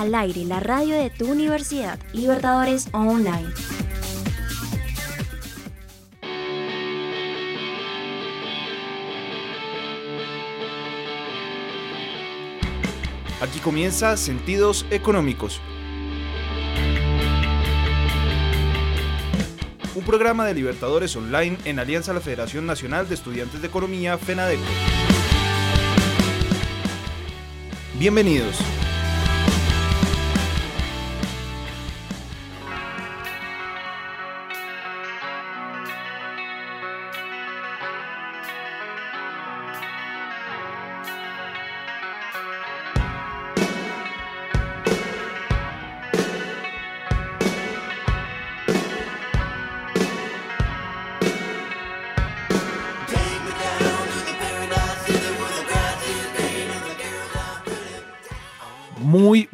[0.00, 3.52] al aire la radio de tu universidad, Libertadores Online.
[13.42, 15.60] Aquí comienza Sentidos Económicos.
[19.94, 24.16] Un programa de Libertadores Online en alianza a la Federación Nacional de Estudiantes de Economía,
[24.16, 24.62] FENADECO.
[27.98, 28.56] Bienvenidos.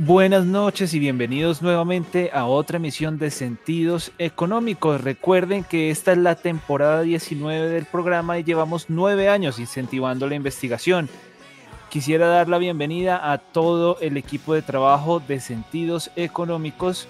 [0.06, 5.00] Buenas noches y bienvenidos nuevamente a otra emisión de Sentidos Económicos.
[5.00, 10.36] Recuerden que esta es la temporada 19 del programa y llevamos nueve años incentivando la
[10.36, 11.08] investigación.
[11.90, 17.08] Quisiera dar la bienvenida a todo el equipo de trabajo de Sentidos Económicos,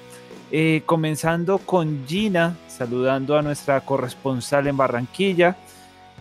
[0.50, 5.58] eh, comenzando con Gina, saludando a nuestra corresponsal en Barranquilla.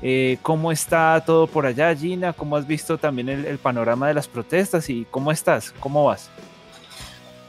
[0.01, 2.33] Eh, ¿Cómo está todo por allá, Gina?
[2.33, 5.71] ¿Cómo has visto también el, panorama de las protestas y cómo estás?
[5.79, 6.29] ¿Cómo vas?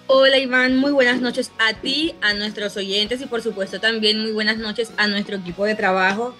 [0.08, 4.30] Hola Iván, muy buenas noches a ti, a nuestros oyentes y por supuesto también muy
[4.30, 6.32] buenas noches a nuestro equipo de trabajo.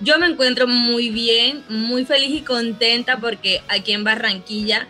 [0.00, 4.86] Yo me encuentro muy bien, muy feliz y contenta porque aquí en Barranquilla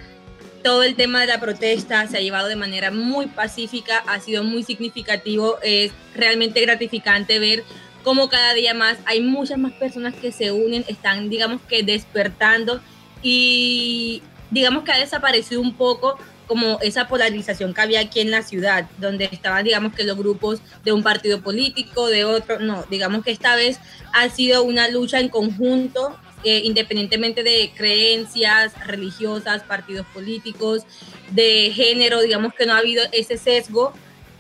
[0.64, 4.42] todo el tema de la protesta se ha llevado de manera muy pacífica, ha sido
[4.42, 7.62] muy significativo, es realmente gratificante ver
[8.02, 12.80] como cada día más hay muchas más personas que se unen, están, digamos que, despertando
[13.22, 18.42] y digamos que ha desaparecido un poco como esa polarización que había aquí en la
[18.42, 23.24] ciudad, donde estaban, digamos que los grupos de un partido político, de otro, no, digamos
[23.24, 23.78] que esta vez
[24.12, 30.82] ha sido una lucha en conjunto, eh, independientemente de creencias religiosas, partidos políticos,
[31.30, 33.94] de género, digamos que no ha habido ese sesgo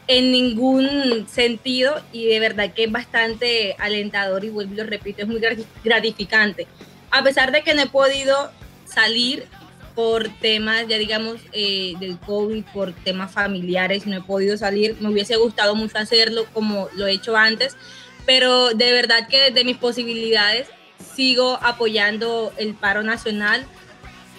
[0.06, 5.22] en ningún sentido y de verdad que es bastante alentador y vuelvo y lo repito,
[5.22, 5.40] es muy
[5.82, 6.66] gratificante.
[7.10, 8.50] A pesar de que no he podido
[8.84, 9.46] salir
[9.94, 15.08] por temas, ya digamos, eh, del COVID, por temas familiares, no he podido salir, me
[15.08, 17.76] hubiese gustado mucho hacerlo como lo he hecho antes,
[18.26, 20.68] pero de verdad que desde mis posibilidades
[21.14, 23.64] sigo apoyando el paro nacional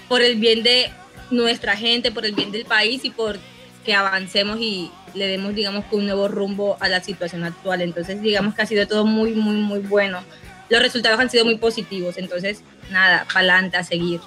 [0.09, 0.91] por el bien de
[1.31, 3.37] nuestra gente, por el bien del país y por
[3.85, 7.81] que avancemos y, le demos, digamos, un nuevo rumbo a la situación actual.
[7.81, 10.19] Entonces, digamos que ha sido todo muy, muy, muy bueno.
[10.69, 12.17] Los resultados han sido muy positivos.
[12.17, 12.61] Entonces,
[12.91, 14.19] nada, pa'lante, a seguir.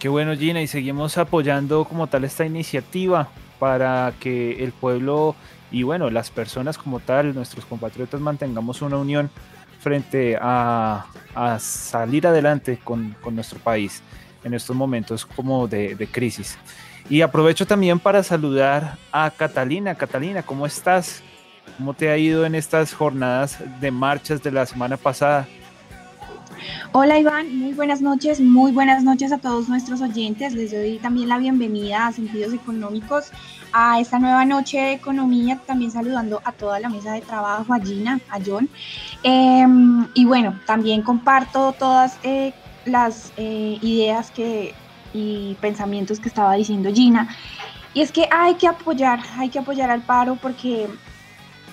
[0.00, 3.28] Qué bueno, Gina, y seguimos apoyando como tal esta iniciativa
[3.58, 5.36] para que el pueblo
[5.70, 9.28] y bueno, las personas como tal, nuestros compatriotas, mantengamos una unión
[9.78, 11.04] frente a,
[11.58, 14.02] salir adelante con, nuestro país
[14.42, 16.56] en estos momentos como de, de crisis.
[17.10, 19.96] Y aprovecho también para saludar a Catalina.
[19.96, 21.22] Catalina, ¿cómo estás?
[21.76, 25.46] ¿Cómo te ha ido en estas jornadas de marchas de la semana pasada?
[26.92, 30.54] Hola Iván, muy buenas noches, muy buenas noches a todos nuestros oyentes.
[30.54, 33.30] Les doy también la bienvenida a Sentidos Económicos
[33.72, 37.80] a esta nueva noche de economía, también saludando a toda la mesa de trabajo, a
[37.80, 38.68] Gina, a John.
[39.22, 42.52] Em, y bueno, también comparto todas eh,
[42.84, 44.74] las eh, ideas que
[45.12, 47.28] y pensamientos que estaba diciendo Gina.
[47.94, 50.88] Y es que hay que apoyar, hay que apoyar al paro porque,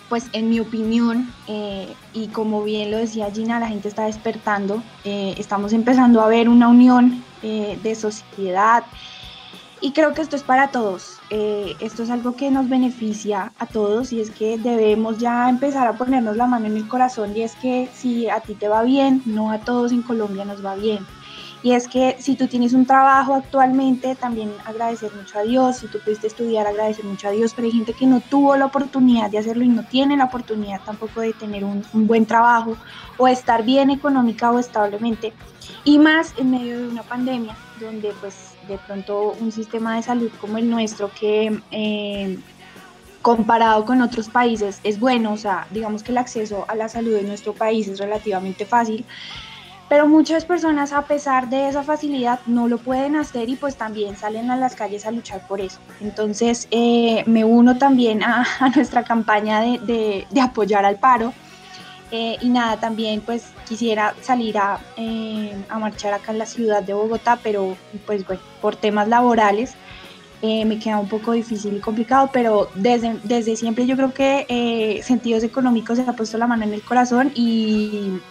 [0.09, 4.81] pues en mi opinión, eh, y como bien lo decía Gina, la gente está despertando,
[5.03, 8.83] eh, estamos empezando a ver una unión eh, de sociedad
[9.81, 11.19] y creo que esto es para todos.
[11.29, 15.93] esto es algo que nos beneficia a todos y es que debemos ya empezar a
[15.93, 19.21] ponernos la mano en el corazón y es que si a ti te va bien,
[19.25, 21.05] no a todos en Colombia nos va bien.
[21.63, 25.87] Y es que si tú tienes un trabajo actualmente, también agradecer mucho a Dios, si
[25.87, 29.29] tú pudiste estudiar, agradecer mucho a Dios, pero hay gente que no tuvo la oportunidad
[29.31, 32.77] de hacerlo y no tiene la oportunidad tampoco de tener un, buen trabajo
[33.17, 35.33] o estar bien económica o establemente.
[35.83, 40.31] Y más en medio de una pandemia, donde pues de pronto un sistema de salud
[40.39, 41.59] como el nuestro que...
[41.71, 42.37] Eh,
[43.27, 47.13] comparado con otros países es bueno, o sea, digamos que el acceso a la salud
[47.15, 49.05] en nuestro país es relativamente fácil,
[49.89, 54.17] pero muchas personas a pesar de esa facilidad no lo pueden hacer y pues también
[54.17, 55.79] salen a las calles a luchar por eso.
[56.01, 58.45] Entonces eh, me uno también a,
[58.75, 61.33] nuestra campaña de, apoyar al paro.
[62.09, 66.81] Eh, y nada, también pues quisiera salir a, eh, a, marchar acá en la ciudad
[66.81, 67.75] de Bogotá, pero
[68.05, 69.73] pues bueno, por temas laborales
[70.41, 75.01] eh, me queda un poco difícil y complicado, pero desde, desde siempre yo creo que
[75.03, 78.21] Sentidos Económicos se ha puesto la mano en el corazón y,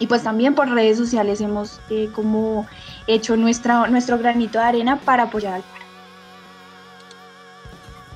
[0.00, 2.66] y pues también por redes sociales hemos eh, como
[3.06, 5.84] hecho nuestra, nuestro granito de arena para apoyar al paro.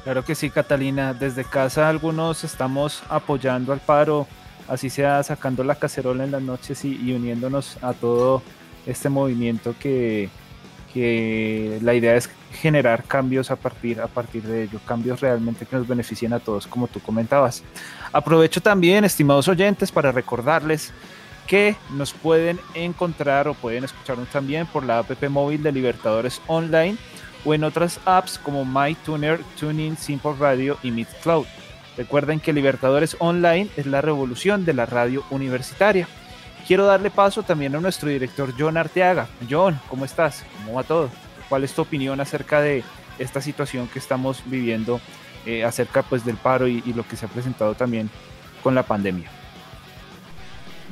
[0.02, 1.12] Claro que sí, Catalina.
[1.12, 4.26] Desde casa algunos estamos apoyando al paro,
[4.66, 8.42] así sea sacando la cacerola en las noches y, y uniéndonos a todo
[8.86, 10.30] este movimiento que,
[10.94, 15.76] que la idea es generar cambios a partir, a partir de ello, cambios realmente que
[15.76, 17.62] nos beneficien a todos, como tú comentabas.
[18.10, 20.92] Aprovecho también, estimados oyentes, para recordarles
[21.46, 26.96] que nos pueden encontrar o pueden escucharnos también por la app móvil de Libertadores Online
[27.44, 31.46] o en otras apps como MyTuner, TuneIn, Simple Radio y Cloud.
[31.96, 36.08] Recuerden que Libertadores Online es la revolución de la radio universitaria.
[36.66, 39.28] Quiero darle paso también a nuestro director John Arteaga.
[39.48, 40.44] John, ¿cómo estás?
[40.56, 41.10] ¿Cómo va todo?
[41.48, 42.82] ¿Cuál es tu opinión acerca de
[43.18, 45.00] esta situación que estamos viviendo
[45.44, 48.08] eh, acerca pues del paro y lo que se ha presentado también
[48.62, 49.43] con la pandemia?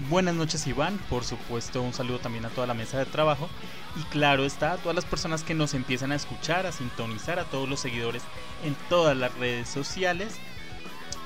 [0.09, 3.49] Buenas noches Iván, por supuesto un saludo también a toda la mesa de trabajo
[3.95, 7.45] y claro está a todas las personas que nos empiezan a escuchar, a sintonizar, a
[7.45, 8.23] todos los seguidores
[8.65, 10.35] en todas las redes sociales.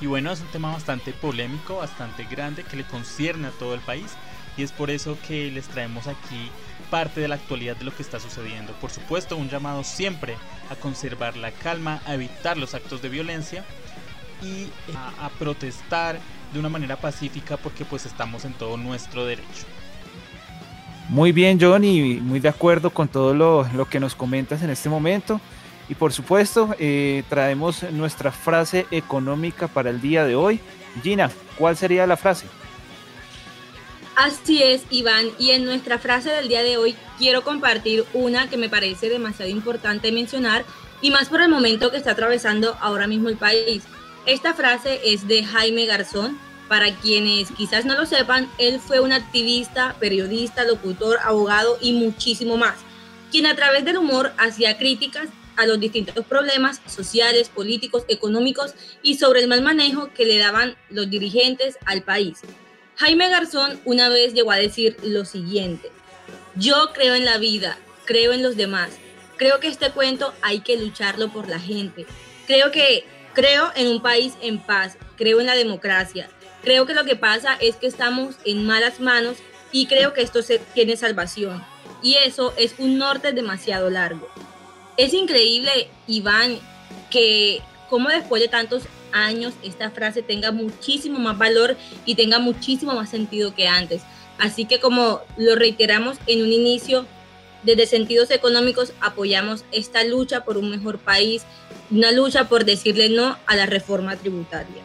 [0.00, 3.81] Y bueno, es un tema bastante polémico, bastante grande que le concierne a todo el
[3.81, 4.12] país
[4.58, 6.50] y es por eso que les traemos aquí
[6.90, 8.75] parte de la actualidad de lo que está sucediendo.
[8.75, 10.37] Por supuesto, un llamado siempre
[10.70, 13.64] a conservar la calma, a evitar los actos de violencia
[14.43, 16.20] y a, a protestar
[16.52, 19.66] de una manera pacífica porque pues estamos en todo nuestro derecho.
[21.08, 24.70] Muy bien, John, y muy de acuerdo con todo lo, lo que nos comentas en
[24.70, 25.40] este momento.
[25.88, 30.60] Y por supuesto, eh, traemos nuestra frase económica para el día de hoy.
[31.02, 32.46] Gina, ¿cuál sería la frase?
[34.16, 35.26] Así es, Iván.
[35.38, 39.50] Y en nuestra frase del día de hoy quiero compartir una que me parece demasiado
[39.50, 40.64] importante mencionar
[41.02, 43.84] y más por el momento que está atravesando ahora mismo el país.
[44.26, 46.37] Esta frase es de Jaime Garzón.
[46.69, 52.56] Para quienes quizás no lo sepan, él fue un activista, periodista, locutor, abogado y muchísimo
[52.56, 52.75] más,
[53.31, 59.17] quien a través del humor hacía críticas a los distintos problemas sociales, políticos, económicos y
[59.17, 62.40] sobre el mal manejo que le daban los dirigentes al país.
[62.96, 65.93] Jaime Garzón una vez llegó a decir lo siguiente,
[66.56, 68.90] yo creo en la vida, creo en los demás,
[69.37, 72.06] creo que este cuento hay que lucharlo por la gente,
[72.49, 73.05] creo que
[73.37, 76.31] creo en un país en paz, creo en la democracia,
[76.62, 79.37] creo que lo que pasa es que estamos en malas manos
[79.73, 80.41] y creo que esto
[80.73, 81.62] tiene salvación
[82.03, 84.27] y eso es un norte demasiado largo.
[84.97, 86.59] Es increíble, Iván,
[87.11, 87.61] que
[87.91, 93.11] como después de tantos años esta frase tenga muchísimo más valor y tenga muchísimo más
[93.11, 94.00] sentido que antes.
[94.39, 97.05] Así que como lo reiteramos en un inicio,
[97.65, 101.44] desde sentidos económicos apoyamos esta lucha por un mejor país,
[101.91, 104.83] una lucha por decirle no a la reforma tributaria.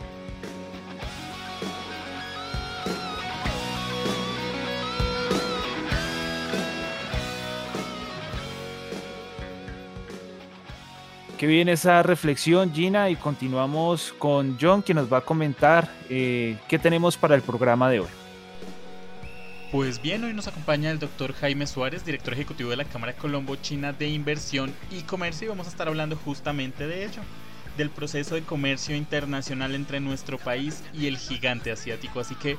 [11.41, 16.55] Qué bien esa reflexión, Gina, y continuamos con John, que nos va a comentar eh,
[16.67, 18.20] qué tenemos para el programa de hoy.
[19.71, 23.55] Pues bien, hoy nos acompaña el doctor Jaime Suárez, director ejecutivo de la Cámara Colombo
[23.55, 27.21] China de Inversión y Comercio, y vamos a estar hablando justamente de ello,
[27.77, 32.19] del proceso de comercio internacional entre nuestro país y el gigante asiático.
[32.19, 32.57] Así que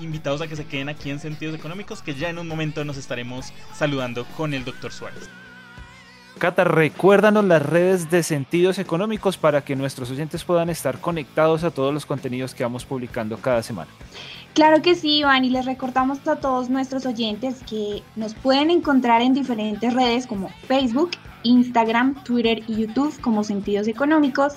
[0.00, 2.96] invitados a que se queden aquí en Sentidos Económicos, que ya en un momento nos
[2.96, 5.28] estaremos saludando con el doctor Suárez.
[6.38, 11.70] Cata, recuérdanos las redes de sentidos económicos para que nuestros oyentes puedan estar conectados a
[11.70, 13.90] todos los contenidos que vamos publicando cada semana.
[14.54, 19.20] Claro que sí, Iván, y les recordamos a todos nuestros oyentes que nos pueden encontrar
[19.20, 21.10] en diferentes redes como Facebook,
[21.42, 24.54] Instagram, Twitter y YouTube como Sentidos Económicos.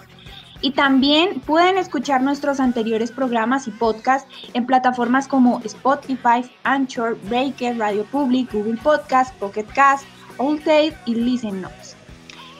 [0.61, 7.79] Y también pueden escuchar nuestros anteriores programas y podcasts en plataformas como Spotify, Anchor, Breaker,
[7.79, 10.05] Radio Public, Google Podcast, Pocket Cast,
[10.37, 10.61] All
[11.07, 11.95] y Listen Notes.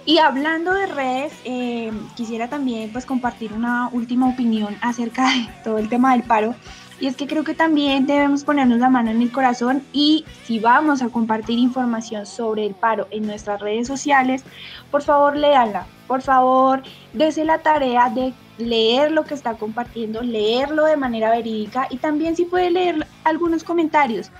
[0.06, 5.78] Y hablando de redes, eh, quisiera también pues compartir una última opinión acerca de todo
[5.78, 6.56] el tema del paro.
[7.00, 10.60] Y es que creo que también debemos ponernos la mano en el corazón y si
[10.60, 14.44] vamos a compartir información sobre el paro en nuestras redes sociales,
[14.90, 16.82] por favor léala, por favor
[17.14, 22.36] dése la tarea de leer lo que está compartiendo, leerlo de manera verídica y también
[22.36, 24.32] si puede leer algunos comentarios.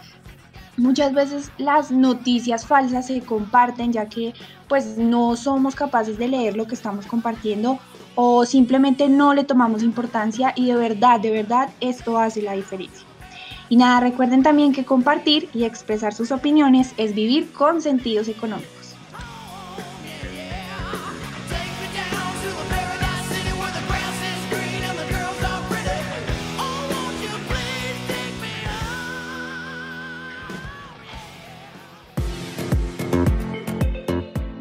[0.78, 4.34] Muchas veces las noticias falsas se comparten ya que
[4.68, 7.80] pues no somos capaces de leer lo que estamos compartiendo
[8.20, 13.06] o simplemente no le tomamos importancia y de verdad, de verdad esto hace la diferencia.
[13.70, 18.77] Y nada, recuerden también que compartir y expresar sus opiniones es vivir con sentidos económicos.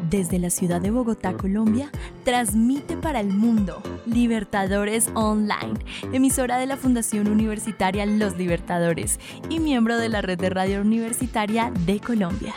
[0.09, 1.91] Desde la ciudad de Bogotá, Colombia,
[2.23, 5.77] transmite para el mundo Libertadores Online,
[6.13, 11.73] emisora de la Fundación Universitaria Los Libertadores y miembro de la red de radio universitaria
[11.85, 12.53] de Colombia.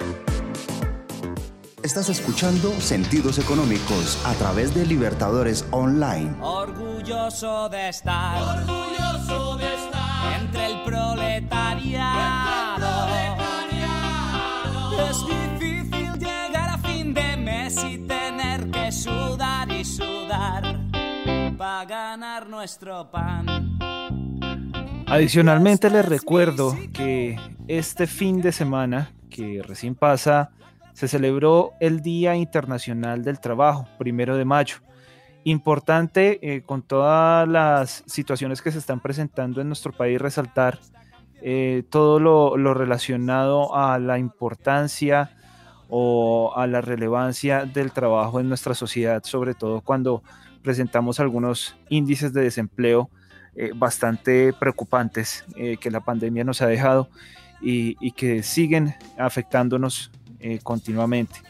[1.83, 6.33] Estás escuchando Sentidos Económicos a través de Libertadores Online.
[6.41, 11.91] Orgulloso de estar, orgulloso de estar entre el proletariado.
[13.71, 15.50] Llegar a fin
[17.75, 20.81] tener que sudar y sudar
[21.57, 23.79] para ganar nuestro pan.
[25.07, 27.37] Adicionalmente les recuerdo que
[27.69, 30.51] este fin de semana que recién pasa
[30.93, 34.77] se celebró el Día Internacional del Trabajo, primero de mayo.
[35.45, 40.79] Importante eh, con todas las situaciones que se están presentando en nuestro país resaltar
[41.43, 45.37] eh, todo lo, lo, relacionado a la importancia
[45.91, 50.23] o a la relevancia del trabajo en nuestra sociedad, sobre todo cuando
[50.63, 53.11] presentamos algunos índices de desempleo
[53.57, 55.45] eh, bastante preocupantes
[55.81, 57.09] que la pandemia nos ha dejado
[57.61, 61.43] y, que siguen afectándonos eh, continuamente.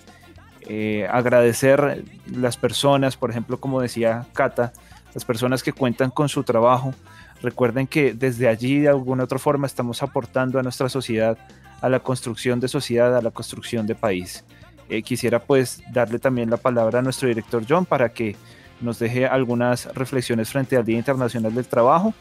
[0.63, 4.73] Eh, agradecer las personas, por ejemplo, como decía Cata,
[5.15, 6.95] las personas que cuentan con su trabajo.
[7.43, 11.39] Recuerden que desde allí, de alguna otra forma, estamos aportando a nuestra sociedad,
[11.81, 14.45] a la construcción de sociedad, a la construcción de país.
[14.89, 18.37] Eh, quisiera pues darle también la palabra a nuestro director John para que
[18.81, 22.15] nos deje algunas reflexiones frente al Día Internacional del Trabajo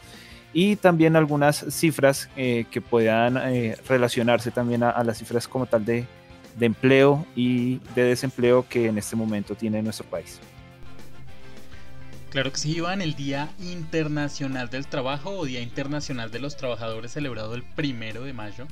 [0.52, 3.40] y también algunas cifras que puedan
[3.88, 6.06] relacionarse también a, las cifras como tal de,
[6.58, 10.40] de empleo y de desempleo que en este momento tiene nuestro país.
[12.30, 17.10] Claro que sí, Iván, el Día Internacional del Trabajo o Día Internacional de los Trabajadores
[17.10, 18.68] celebrado el primero de mayo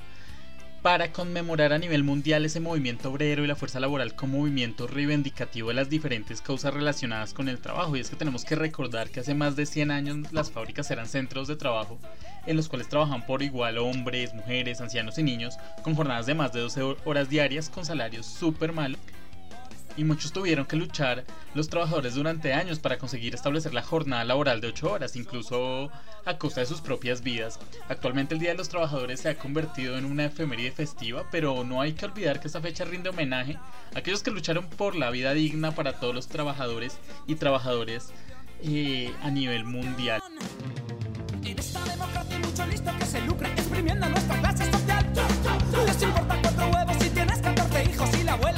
[0.82, 5.68] para conmemorar a nivel mundial ese movimiento obrero y la fuerza laboral como movimiento reivindicativo
[5.68, 7.96] de las diferentes causas relacionadas con el trabajo.
[7.96, 11.08] Y es que tenemos que recordar que hace más de 100 años las fábricas eran
[11.08, 11.98] centros de trabajo
[12.46, 16.52] en los cuales trabajan por igual hombres, mujeres, ancianos y niños con jornadas de más
[16.52, 19.00] de 12 horas diarias con salarios súper malos
[19.98, 21.24] y muchos tuvieron que luchar
[21.54, 25.90] los trabajadores durante años para conseguir establecer la jornada laboral de 8 horas, incluso
[26.24, 27.58] a costa de sus propias vidas.
[27.88, 31.80] Actualmente el Día de los Trabajadores se ha convertido en una efeméride festiva, pero no
[31.80, 33.58] hay que olvidar que esta fecha rinde homenaje
[33.92, 38.10] a aquellos que lucharon por la vida digna para todos los trabajadores y trabajadores
[38.62, 40.22] eh, a nivel mundial.
[41.44, 45.06] En esta democracia mucho listo que se lucra exprimiendo nuestra clase social.
[45.86, 48.57] Les importa cuatro huevos si tienes 14 hijos y la abuela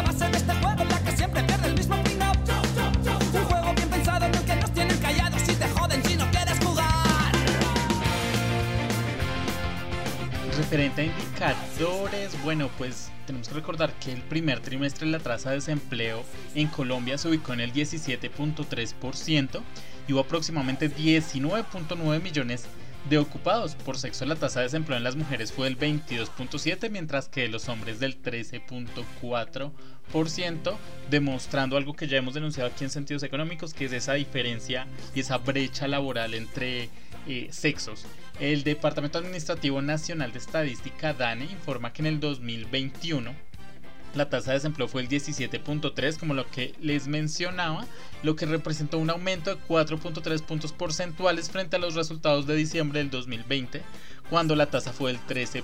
[0.00, 0.52] este.
[3.38, 6.30] Un juego bien pensado en el que nos tienen callados y te joden si no
[6.30, 7.32] quieres jugar.
[10.56, 15.56] Referente a indicadores, bueno, pues tenemos que recordar que el primer trimestre la tasa de
[15.56, 16.24] desempleo
[16.54, 19.60] en Colombia se ubicó en el 17.3%
[20.08, 22.68] y hubo aproximadamente 19.9 millones de
[23.08, 27.28] de ocupados por sexo la tasa de desempleo en las mujeres fue del 22.7 mientras
[27.28, 30.76] que los hombres del 13.4%
[31.10, 35.20] demostrando algo que ya hemos denunciado aquí en sentidos económicos que es esa diferencia y
[35.20, 36.90] esa brecha laboral entre
[37.26, 38.04] eh, sexos.
[38.40, 43.47] El Departamento Administrativo Nacional de Estadística DANE informa que en el 2021
[44.14, 47.86] la tasa de desempleo fue el 17.3, como lo que les mencionaba,
[48.22, 53.00] lo que representó un aumento de 4.3 puntos porcentuales frente a los resultados de diciembre
[53.00, 53.82] del 2020,
[54.30, 55.62] cuando la tasa fue del 13%.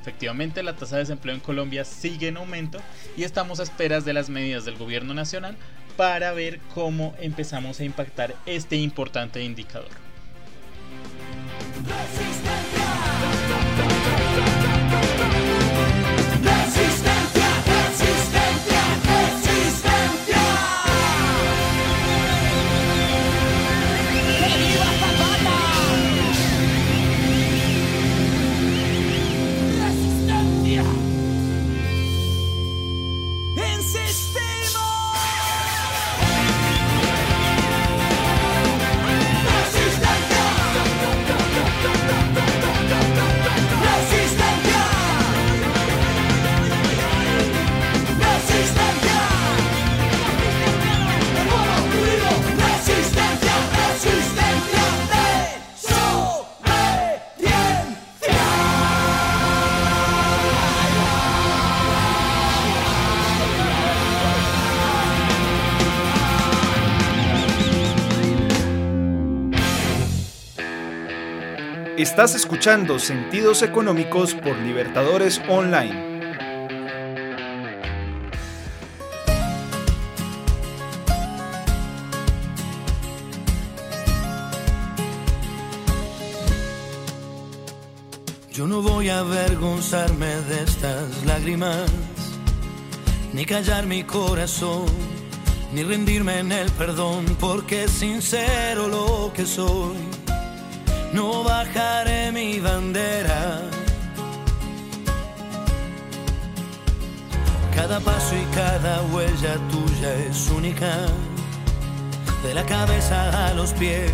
[0.00, 2.80] Efectivamente, la tasa de desempleo en Colombia sigue en aumento
[3.16, 5.56] y estamos a esperas de las medidas del gobierno nacional
[5.96, 9.90] para ver cómo empezamos a impactar este importante indicador.
[71.98, 76.30] Estás escuchando Sentidos Económicos por Libertadores Online.
[88.52, 91.90] Yo no voy a avergonzarme de estas lágrimas,
[93.32, 94.86] ni callar mi corazón,
[95.74, 100.27] ni rendirme en el perdón, porque es sincero lo que soy.
[101.12, 103.62] No bajaré mi bandera.
[107.74, 110.92] Cada paso y cada huella tuya es única,
[112.42, 114.12] de la cabeza a los pies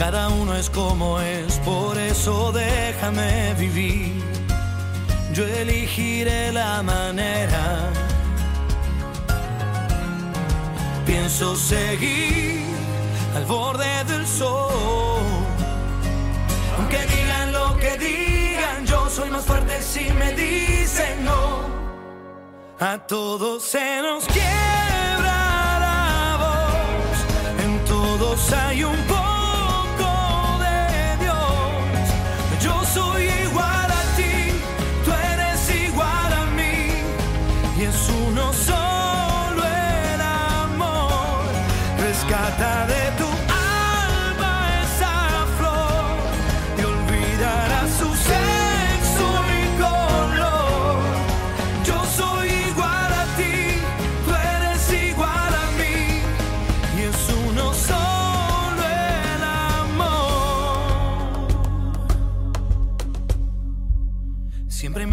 [0.00, 4.22] cada uno es como es, por eso déjame vivir.
[5.34, 7.90] Yo elegiré la manera.
[11.04, 12.64] Pienso seguir
[13.36, 15.09] al borde del sol.
[16.90, 21.60] Aunque digan lo que digan, yo soy más fuerte si me dicen no.
[22.80, 29.20] A todos se nos quiebra la voz, en todos hay un poco.
[42.86, 43.29] de tu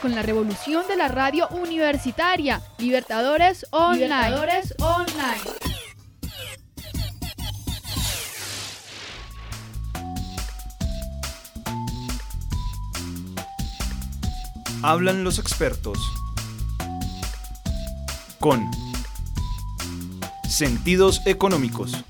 [0.00, 2.60] con la revolución de la radio universitaria.
[2.78, 4.06] Libertadores Online.
[4.06, 5.40] Libertadores Online.
[14.82, 15.98] Hablan los expertos.
[18.38, 18.70] Con
[20.48, 22.04] sentidos económicos.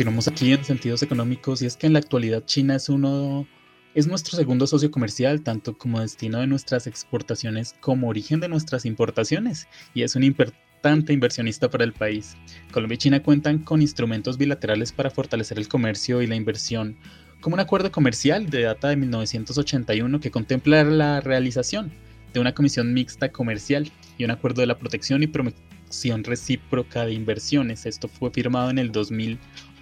[0.00, 3.46] Continuamos aquí en sentidos económicos y es que en la actualidad China es uno
[3.94, 8.86] es nuestro segundo socio comercial, tanto como destino de nuestras exportaciones como origen de nuestras
[8.86, 12.34] importaciones, y es un importante inversionista para el país.
[12.72, 16.96] Colombia y China cuentan con instrumentos bilaterales para fortalecer el comercio y la inversión,
[17.42, 21.92] como un acuerdo comercial de data de 1981 que contempla la realización
[22.32, 27.12] de una comisión mixta comercial y un acuerdo de la protección y promoción recíproca de
[27.12, 27.84] inversiones.
[27.84, 28.92] Esto fue firmado en el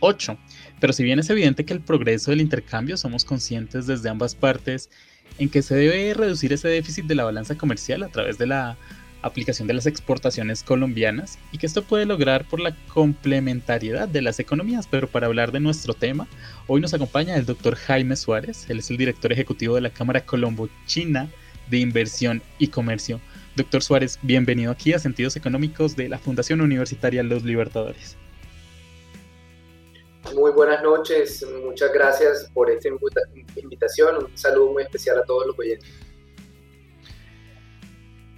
[0.01, 0.39] 2008.
[0.81, 4.91] Pero si bien es evidente que el progreso del intercambio, somos conscientes desde ambas partes
[5.39, 8.77] en que se debe reducir ese déficit de la balanza comercial a través de la
[9.23, 14.39] aplicación de las exportaciones colombianas y que esto puede lograr por la complementariedad de las
[14.39, 14.87] economías.
[14.89, 16.29] Pero para hablar de nuestro tema,
[16.67, 20.25] hoy nos acompaña el doctor Jaime Suárez, él es el director ejecutivo de la Cámara
[20.25, 21.29] Colombo-China
[21.69, 23.21] de Inversión y Comercio.
[23.57, 28.17] Doctor Suárez, bienvenido aquí a Sentidos Económicos de la Fundación Universitaria Los Libertadores.
[30.35, 32.89] Muy buenas noches, muchas gracias por esta
[33.57, 35.89] invitación, un saludo muy especial a todos los oyentes.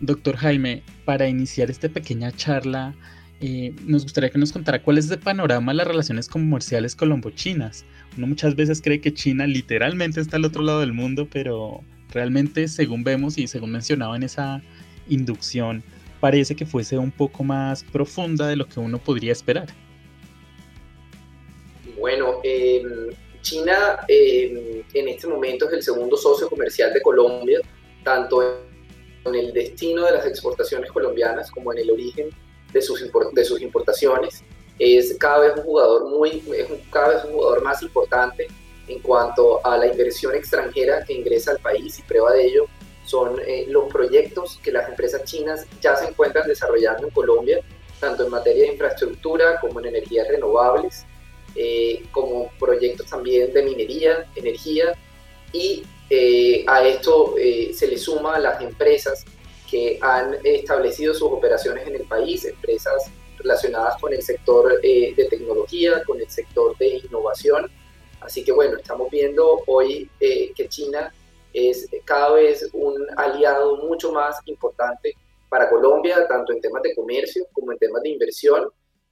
[0.00, 2.94] Doctor Jaime, para iniciar esta pequeña charla,
[3.40, 7.84] eh, nos gustaría que nos contara cuál es el panorama de las relaciones comerciales colombo-chinas.
[8.16, 12.68] Uno muchas veces cree que China literalmente está al otro lado del mundo, pero realmente,
[12.68, 14.62] según vemos y según mencionaba en esa
[15.08, 15.82] inducción,
[16.20, 19.68] parece que fuese un poco más profunda de lo que uno podría esperar.
[22.00, 23.10] Bueno, em,
[23.42, 27.60] China em, en este momento es el segundo socio comercial de Colombia,
[28.02, 28.42] tanto
[29.26, 32.30] en el destino de las exportaciones colombianas como en el origen
[32.72, 34.42] de sus, de sus importaciones.
[34.78, 38.48] Es cada vez un jugador muy, es cada vez un jugador más importante
[38.88, 42.66] en cuanto a la inversión extranjera que ingresa al país y prueba de ello
[43.04, 47.60] son eh, los proyectos que las empresas chinas ya se encuentran desarrollando en Colombia,
[47.98, 51.04] tanto en materia de infraestructura como en energías renovables,
[51.54, 54.92] eh, como proyectos también de minería, energía,
[55.52, 59.24] y eh, a esto se le suma las empresas
[59.70, 66.02] que han establecido sus operaciones en el país, empresas relacionadas con el sector de tecnología,
[66.04, 67.70] con el sector de innovación,
[68.20, 71.12] Así que bueno, estamos viendo hoy eh, que China
[71.52, 75.14] es cada vez un aliado mucho más importante
[75.48, 78.70] para Colombia, tanto en temas de comercio como en temas de inversión.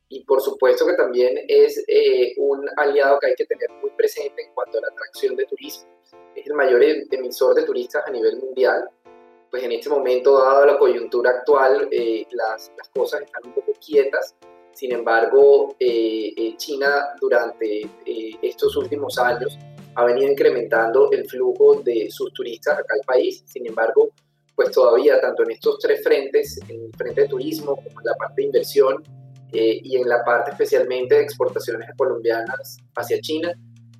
[0.09, 4.42] Y por supuesto que también es eh, un aliado que hay que tener muy presente
[4.42, 5.88] en cuanto a la atracción de turismo.
[6.35, 8.88] Es el mayor em-, emisor de turistas a nivel mundial.
[9.51, 13.73] Pues en este momento, dado la coyuntura actual, eh, las, las cosas están un poco
[13.85, 14.35] quietas
[14.79, 19.59] sin embargo, eh, eh, China durante eh, estos últimos años
[19.97, 23.42] ha venido incrementando el flujo de sus turistas acá al país.
[23.44, 24.11] Sin embargo,
[24.55, 28.14] pues todavía tanto en estos tres frentes, en el frente de turismo como en la
[28.14, 29.03] parte de inversión
[29.53, 33.53] y en la parte especialmente de exportaciones colombianas hacia China,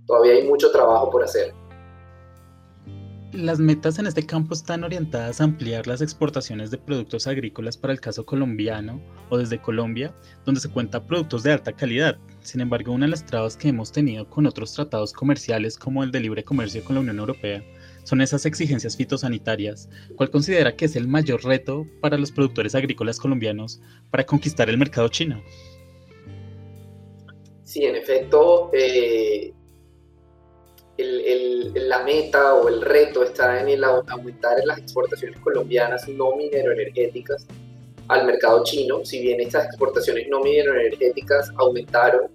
[0.07, 1.53] todavía hay mucho trabajo por hacer.
[3.33, 7.93] Las metas en este campo están orientadas a ampliar las exportaciones de productos agrícolas para
[7.93, 10.15] el caso colombiano o desde Colombia,
[10.47, 12.17] donde se cuenta productos de alta calidad.
[12.41, 16.11] Sin embargo, una de las trabas que hemos tenido con otros tratados comerciales como el
[16.11, 17.63] de libre comercio con la Unión Europea
[18.09, 19.87] son esas exigencias fitosanitarias.
[20.17, 24.79] ¿Cuál considera que es el mayor reto para los productores agrícolas colombianos para conquistar el
[24.79, 25.43] mercado chino?
[27.65, 29.53] Sí, en efecto, eh,
[30.97, 37.47] la meta o el reto está en el aumentar las exportaciones colombianas no mineroenergéticas
[38.09, 42.31] al mercado chino, si bien estas exportaciones no mineroenergéticas aumentaron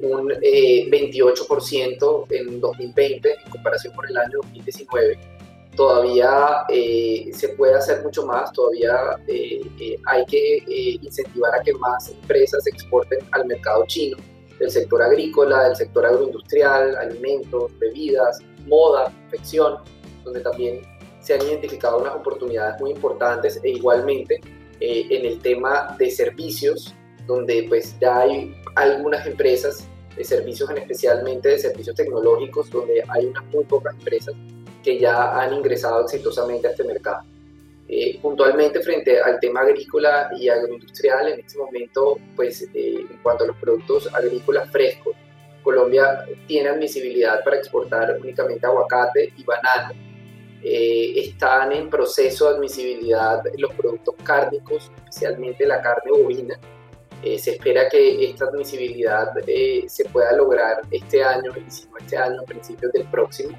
[0.00, 5.18] un 28% eh, en 2020 en comparación con el año 2019,
[5.76, 8.96] todavía eh, se puede hacer mucho más, todavía
[9.28, 9.60] eh,
[10.06, 10.62] hay que
[11.02, 14.16] incentivar a que más empresas exporten al mercado chino
[14.58, 19.78] del sector agrícola, del sector agroindustrial, alimentos, bebidas, moda, confección,
[20.24, 20.80] donde también
[21.20, 24.40] se han identificado unas oportunidades muy importantes e igualmente
[24.80, 26.94] eh, en el tema de servicios,
[27.26, 29.86] donde pues ya hay algunas empresas
[30.16, 34.34] de servicios, en especialmente de servicios tecnológicos, donde hay unas muy pocas empresas
[34.82, 37.22] que ya han ingresado exitosamente a este mercado.
[37.88, 43.44] Eh, puntualmente frente al tema agrícola y agroindustrial, en este momento, pues eh, en cuanto
[43.44, 45.14] a los productos agrícolas frescos,
[45.62, 49.94] Colombia tiene admisibilidad para exportar únicamente aguacate y banano.
[50.62, 56.58] Eh, están en proceso de admisibilidad los productos cárnicos, especialmente la carne bovina.
[57.22, 59.32] Se espera que esta admisibilidad
[59.86, 63.56] se pueda lograr este año, si no este año, principios del próximo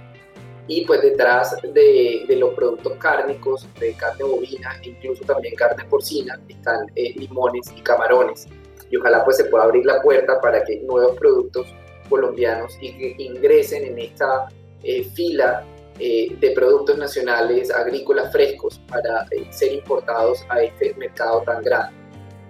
[0.67, 6.87] y pues detrás de, los productos cárnicos, de carne bovina, incluso también carne porcina, están
[6.95, 8.47] eh, limones y camarones.
[8.89, 11.67] Y ojalá pues se pueda abrir la puerta para que nuevos productos
[12.09, 14.47] colombianos ingresen en esta
[14.83, 15.65] eh, fila
[15.99, 21.96] eh, de productos nacionales agrícolas frescos para ser importados a este mercado tan grande.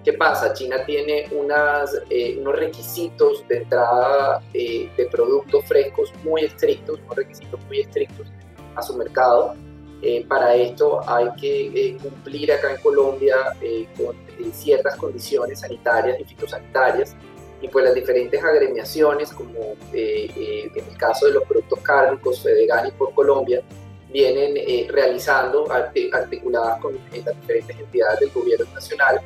[0.07, 0.53] ¿Qué pasa?
[0.53, 7.17] China tiene unas, eh, unos requisitos de entrada eh, de productos frescos muy estrictos, unos
[7.17, 8.25] requisitos muy estrictos
[8.75, 9.55] a su mercado.
[10.01, 13.35] Eh, para esto hay que cumplir acá en Colombia
[13.97, 14.15] con
[14.53, 17.13] ciertas condiciones sanitarias y fitosanitarias
[17.61, 22.91] y pues las diferentes agremiaciones, como en el caso de los productos cárnicos, Fedegan y
[22.91, 23.61] por Colombia,
[24.09, 24.55] vienen
[24.87, 29.19] realizando articuladas con las diferentes entidades del gobierno nacional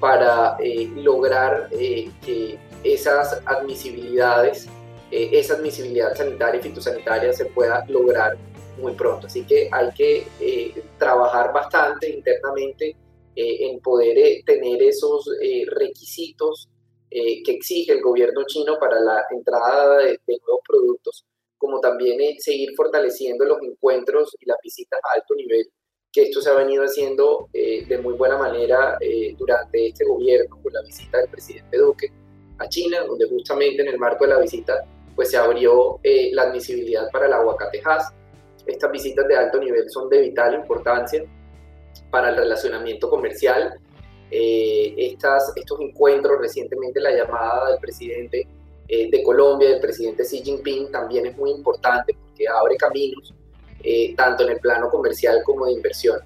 [0.00, 4.66] para eh, lograr eh, que esas admisibilidades,
[5.10, 8.36] eh, esa admisibilidad sanitaria y fitosanitaria se pueda lograr
[8.78, 9.26] muy pronto.
[9.26, 10.26] Así que hay que
[10.98, 12.96] trabajar bastante internamente
[13.36, 15.28] en poder tener esos
[15.68, 16.68] requisitos
[17.10, 21.26] que exige el gobierno chino para la entrada de, nuevos productos,
[21.58, 25.66] como también seguir fortaleciendo los encuentros y las visitas a alto nivel
[26.12, 30.58] que esto se ha venido haciendo eh, de muy buena manera eh, durante este gobierno
[30.62, 32.12] con la visita del presidente Duque
[32.58, 36.42] a China, donde justamente en el marco de la visita pues se abrió eh, la
[36.42, 38.12] admisibilidad para el aguacatejas.
[38.66, 41.24] Estas visitas de alto nivel son de vital importancia
[42.10, 43.78] para el relacionamiento comercial.
[44.30, 48.46] estas, estos encuentros, recientemente la llamada del presidente
[48.86, 53.34] de Colombia, del presidente Xi Jinping, también es muy importante porque abre caminos
[53.82, 56.20] eh, tanto en el plano comercial como de inversión.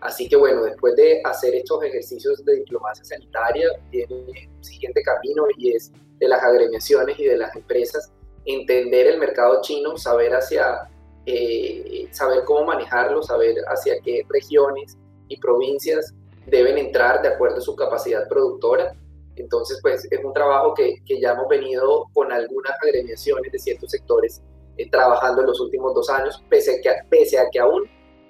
[0.00, 5.46] Así que bueno, después de hacer estos ejercicios de diplomacia sanitaria, viene un siguiente camino
[5.56, 8.12] y es de las agremiaciones y de las empresas
[8.44, 10.88] entender el mercado chino, saber hacia,
[11.26, 14.96] eh, saber cómo manejarlo, saber hacia qué regiones
[15.28, 16.14] y provincias
[16.46, 18.94] deben entrar de acuerdo a su capacidad productora.
[19.36, 23.90] Entonces, pues es un trabajo que, que ya hemos venido con algunas agremiaciones de ciertos
[23.90, 24.40] sectores
[24.78, 27.82] eh, trabajando en los últimos dos años, pese a que, pese a que aún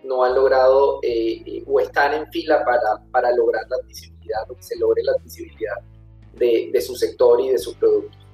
[0.02, 4.62] no han logrado eh, eh, o están en fila para, para lograr la visibilidad, que
[4.62, 5.76] se logre la visibilidad
[6.34, 8.26] de, de su sector y de sus productos.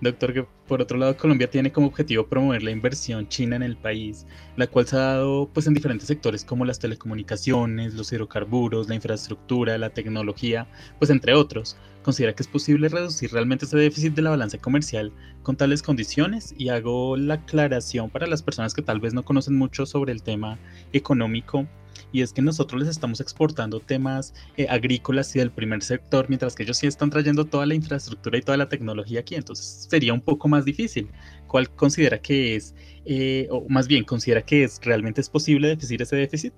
[0.00, 3.76] Doctor, que por otro lado Colombia tiene como objetivo promover la inversión china en el
[3.76, 4.24] país,
[4.56, 8.94] la cual se ha dado pues en diferentes sectores como las telecomunicaciones, los hidrocarburos, la
[8.94, 10.68] infraestructura, la tecnología,
[11.00, 11.76] pues entre otros.
[12.04, 16.54] ¿Considera que es posible reducir realmente ese déficit de la balanza comercial con tales condiciones?
[16.56, 20.22] Y hago la aclaración para las personas que tal vez no conocen mucho sobre el
[20.22, 20.56] tema
[20.92, 21.66] económico
[22.12, 26.54] y es que nosotros les estamos exportando temas eh, agrícolas y del primer sector, mientras
[26.54, 30.12] que ellos sí están trayendo toda la infraestructura y toda la tecnología aquí, entonces sería
[30.12, 31.10] un poco más difícil.
[31.46, 36.00] ¿Cuál considera que es, eh, o más bien, considera que es realmente es posible deficir
[36.02, 36.54] ese déficit?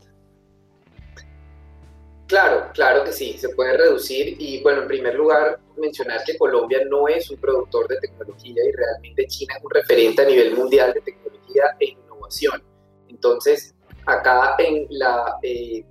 [2.33, 6.79] Claro, claro que sí, se puede reducir y bueno, en primer lugar mencionar que Colombia
[6.89, 10.95] no es un productor de tecnología y realmente China es un referente a nivel mundial
[10.95, 12.63] de tecnología e innovación.
[13.09, 13.75] Entonces,
[14.07, 15.85] acá en la eh,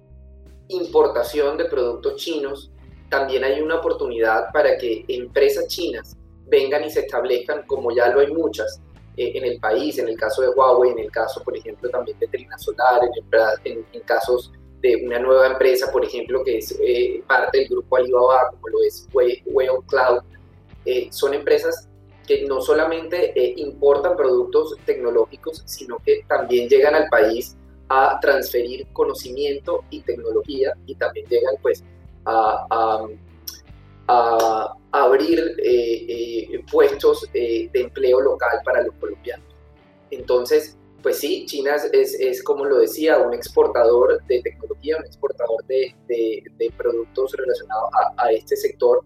[0.69, 2.71] importación de productos chinos
[3.10, 6.15] también hay una oportunidad para que empresas chinas
[6.47, 8.82] vengan y se establezcan, como ya lo hay muchas
[9.17, 12.17] eh, en el país, en el caso de Huawei, en el caso, por ejemplo, también
[12.19, 13.02] de Trina Solar,
[13.65, 17.97] en, en casos de una nueva empresa, por ejemplo, que es eh, parte del grupo
[17.97, 20.21] Alibaba, como lo es Weo Cloud,
[20.86, 21.88] eh, son empresas
[22.28, 27.56] que no solamente eh, importan productos tecnológicos, sino que también llegan al país
[27.93, 31.84] a transferir conocimiento y tecnología y también llegan pues
[32.25, 33.08] a, a,
[34.08, 35.56] a abrir
[36.71, 39.45] puestos de empleo local para los colombianos.
[40.10, 45.65] Entonces, pues sí, China es, es, como lo decía, un exportador de tecnología, un exportador
[45.65, 49.04] de, de, productos relacionados a, este sector,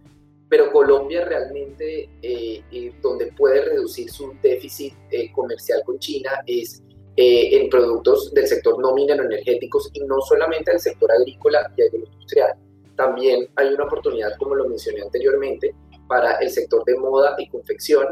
[0.50, 6.84] pero Colombia realmente eh, eh, donde puede reducir su déficit eh, comercial con China es
[7.18, 12.54] en productos del sector no minero energéticos y no solamente del sector agrícola y agroindustrial.
[12.98, 15.74] También hay una oportunidad, como lo mencioné anteriormente,
[16.08, 18.08] para el sector de moda y confección,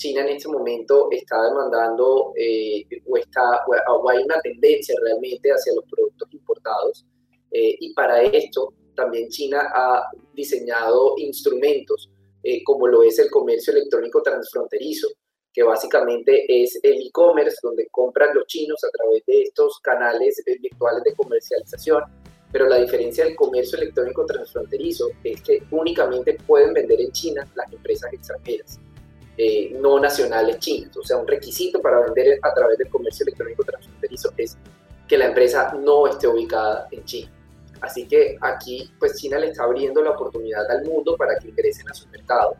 [0.00, 5.74] China en este momento está demandando eh, o, está, o hay una tendencia realmente hacia
[5.74, 7.04] los productos importados
[7.50, 12.10] eh, y para esto también China ha diseñado instrumentos
[12.42, 15.08] eh, como lo es el comercio electrónico transfronterizo,
[15.52, 21.02] que básicamente es el e-commerce donde compran los chinos a través de estos canales virtuales
[21.04, 22.02] de comercialización.
[22.52, 27.72] Pero la diferencia del comercio electrónico transfronterizo es que únicamente pueden vender en China las
[27.72, 28.80] empresas extranjeras.
[29.36, 30.96] Eh, no nacionales chinas.
[30.96, 34.58] O sea, un requisito para vender a través del comercio electrónico transfronterizo es
[35.08, 37.30] que la empresa no esté ubicada en China.
[37.80, 41.88] Así que aquí, pues China le está abriendo la oportunidad al mundo para que ingresen
[41.88, 42.56] a su mercado.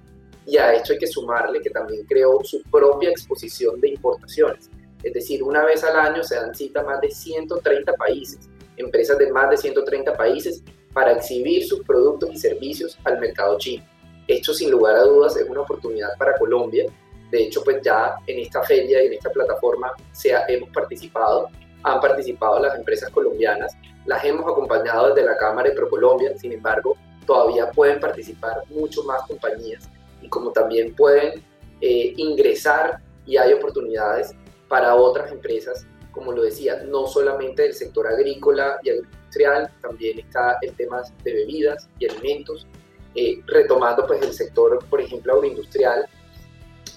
[0.46, 4.70] Y a esto hay que sumarle que también creó su propia exposición de importaciones.
[5.02, 9.30] Es decir, una vez al año se dan cita más de 130 países, empresas de
[9.32, 13.84] más de 130 países para exhibir sus productos y servicios al mercado chino.
[14.26, 16.86] Esto sin lugar a dudas es una oportunidad para Colombia.
[17.30, 21.48] De hecho, pues ya en esta feria y en esta plataforma se hemos participado,
[21.82, 23.72] han participado las empresas colombianas,
[24.04, 29.22] las hemos acompañado desde la Cámara de ProColombia, sin embargo, todavía pueden participar mucho más
[29.26, 29.88] compañías
[30.22, 31.42] y como también pueden
[31.80, 34.34] eh, ingresar y hay oportunidades
[34.68, 40.58] para otras empresas, como lo decía, no solamente del sector agrícola y industrial, también está
[40.62, 42.66] el tema de bebidas y alimentos,
[43.14, 46.08] eh, retomando pues el sector, por ejemplo, agroindustrial,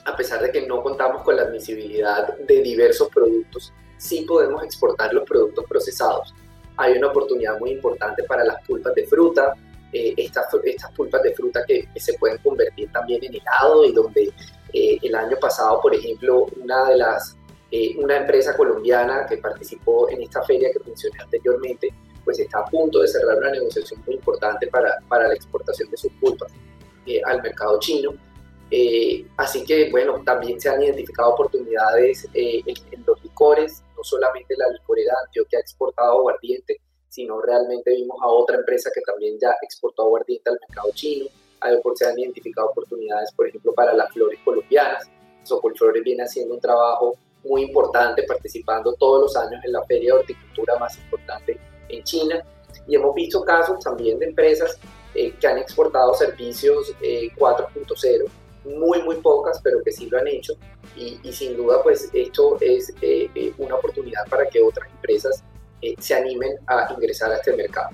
[0.06, 5.14] a pesar de que no contamos con la admisibilidad de diversos productos, sí podemos exportar
[5.14, 6.34] los productos procesados.
[6.78, 9.54] Hay una oportunidad muy importante para las pulpas de fruta,
[9.94, 14.34] eh, estas, estas pulpas de fruta que, se pueden convertir también en helado y donde
[14.74, 17.38] eh, el año pasado, por ejemplo, una de las
[17.70, 21.90] eh, una empresa colombiana que participó en esta feria que mencioné anteriormente,
[22.26, 25.98] pues está a punto de cerrar una negociación muy importante para, para la exportación de
[25.98, 26.52] sus pulpas
[27.26, 28.14] al mercado chino.
[29.38, 34.70] así que, bueno, también se han identificado oportunidades en, en, los licores, no solamente la
[34.70, 36.80] licorera Antioquia ha exportado aguardiente,
[37.14, 41.28] sino realmente vimos a otra empresa que también ya exportó aguardiente al mercado chino.
[41.96, 45.08] Se han identificado oportunidades, por ejemplo, para las flores colombianas.
[45.44, 50.20] Socolflores viene haciendo un trabajo muy importante, participando todos los años en la feria de
[50.22, 52.44] horticultura más importante en China.
[52.88, 54.80] Y hemos visto casos también de empresas
[55.14, 58.26] eh, que han exportado servicios 4.0, eh,
[58.66, 60.54] muy, muy pocas, pero que sí lo han hecho.
[60.96, 65.44] Y, sin duda, pues esto es eh, una oportunidad para que otras empresas
[65.84, 67.90] eh, se animen a ingresar a este mercado.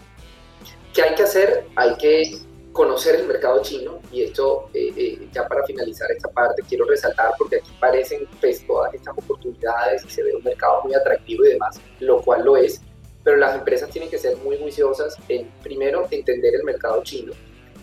[0.94, 1.66] ¿Qué hay que hacer?
[1.76, 2.40] Hay que
[2.72, 7.34] conocer el mercado chino y esto eh, eh, ya para finalizar esta parte quiero resaltar
[7.38, 11.50] porque aquí parecen pues, todas estas oportunidades y se ve un mercado muy atractivo y
[11.50, 12.80] demás, lo cual lo es,
[13.24, 17.34] pero las empresas tienen que ser muy juiciosas en primero entender el mercado chino,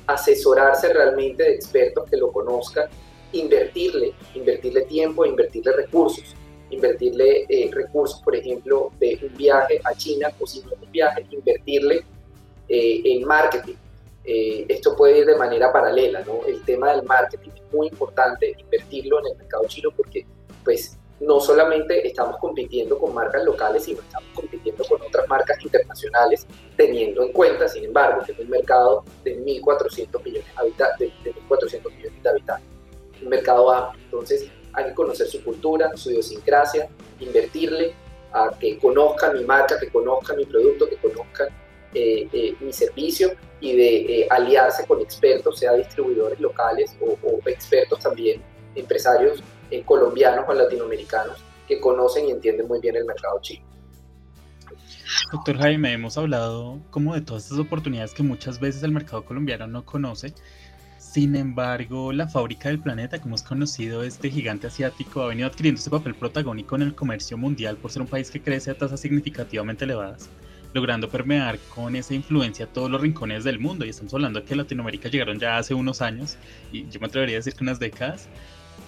[0.06, 2.88] asesorarse realmente de expertos que lo conozcan,
[3.32, 6.35] invertirle, invertirle tiempo, invertirle recursos
[6.70, 11.26] invertirle eh, recursos, por ejemplo, de un viaje a China o si no un viaje,
[11.30, 12.04] invertirle
[12.68, 13.74] eh, en marketing.
[14.24, 16.44] Eh, esto puede ir de manera paralela, ¿no?
[16.46, 20.26] El tema del marketing es muy importante invertirlo en el mercado chino porque,
[20.64, 26.46] pues, no solamente estamos compitiendo con marcas locales, sino estamos compitiendo con otras marcas internacionales,
[26.76, 30.46] teniendo en cuenta, sin embargo, que es un mercado de 1.400 millones
[30.98, 32.68] de, de, 1.400 millones de habitantes,
[33.22, 34.04] un mercado amplio.
[34.04, 37.94] Entonces, hay que conocer su cultura, su idiosincrasia, invertirle
[38.32, 41.48] a que conozcan mi marca, que conozcan mi producto, que conozcan
[41.94, 48.00] eh, eh, mi servicio y de eh, aliarse con expertos, sea distribuidores locales o, expertos
[48.00, 48.42] también,
[48.74, 49.42] empresarios
[49.84, 53.64] colombianos o latinoamericanos que conocen y entienden muy bien el mercado chino.
[55.32, 59.66] Doctor Jaime, hemos hablado como de todas estas oportunidades que muchas veces el mercado colombiano
[59.66, 60.34] no conoce
[61.16, 65.78] sin embargo, la fábrica del planeta, como es conocido, este gigante asiático ha venido adquiriendo
[65.78, 69.00] este papel protagónico en el comercio mundial por ser un país que crece a tasas
[69.00, 70.28] significativamente elevadas,
[70.74, 73.86] logrando permear con esa influencia todos los rincones del mundo.
[73.86, 76.36] Y estamos hablando de que Latinoamérica llegaron ya hace unos años,
[76.70, 78.28] y yo me atrevería a decir que unas décadas.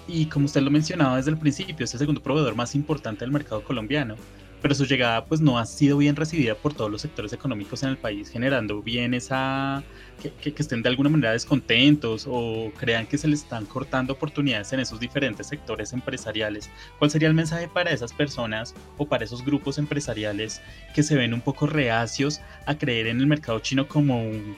[0.06, 3.32] Y como usted lo mencionaba desde el principio, es el segundo proveedor más importante del
[3.32, 4.16] mercado colombiano
[4.60, 7.90] pero su llegada pues no ha sido bien recibida por todos los sectores económicos en
[7.90, 9.82] el país, generando bien esa,
[10.22, 14.72] que, que, estén de alguna manera descontentos o crean que se les están cortando oportunidades
[14.72, 16.70] en esos diferentes sectores empresariales.
[16.98, 20.60] ¿Cuál sería el mensaje para esas personas o para esos grupos empresariales
[20.94, 24.56] que se ven un poco reacios a creer en el mercado chino como un,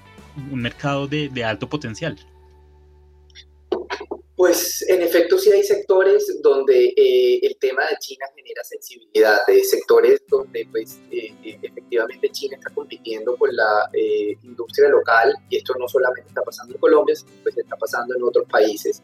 [0.53, 2.17] mercado de alto potencial?
[4.41, 9.63] Pues en efecto sí hay sectores donde eh, el tema de China genera sensibilidad, de
[9.63, 13.91] sectores donde pues eh, eh, efectivamente China está compitiendo con la
[14.43, 18.23] industria local y esto no solamente está pasando en Colombia, sino pues está pasando en
[18.23, 19.03] otros países.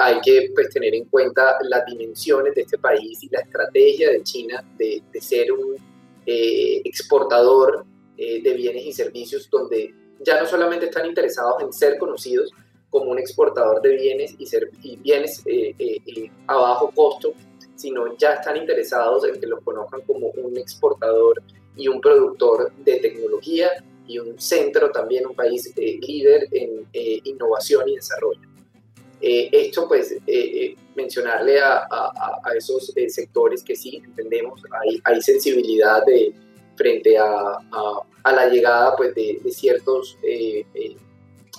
[0.00, 4.22] hay que pues, tener en cuenta las dimensiones de este país y la estrategia de
[4.22, 5.78] China de, de ser un
[6.26, 7.86] exportador
[8.18, 12.52] de bienes y servicios donde ya no solamente están interesados en ser conocidos,
[12.90, 17.34] como un exportador de bienes y, ser, y bienes eh, eh, a bajo costo,
[17.74, 21.42] sino ya están interesados en que los conozcan como un exportador
[21.76, 23.70] y un productor de tecnología
[24.06, 28.40] y un centro también, un país eh, líder en innovación y desarrollo.
[29.20, 30.16] esto pues
[30.96, 36.32] mencionarle a, a, esos sectores que sí entendemos, hay, hay sensibilidad de,
[36.76, 37.58] frente a,
[38.24, 40.16] a, la llegada pues, de, de ciertos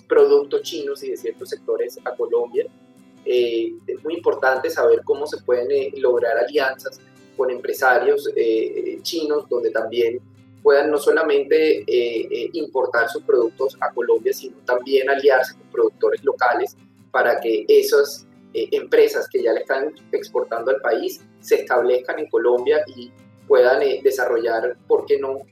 [0.09, 2.65] productos chinos y de ciertos sectores a Colombia.
[3.23, 6.99] Eh, es muy importante saber cómo se pueden eh, lograr alianzas
[7.37, 10.19] con empresarios eh, chinos, donde también
[10.63, 11.85] puedan no solamente
[12.51, 16.75] importar sus productos a Colombia, sino también aliarse con productores locales
[17.11, 22.83] para que esas empresas que ya le están exportando al país se establezcan en Colombia
[22.87, 23.09] y
[23.47, 25.43] puedan desarrollar, ¿por qué no?,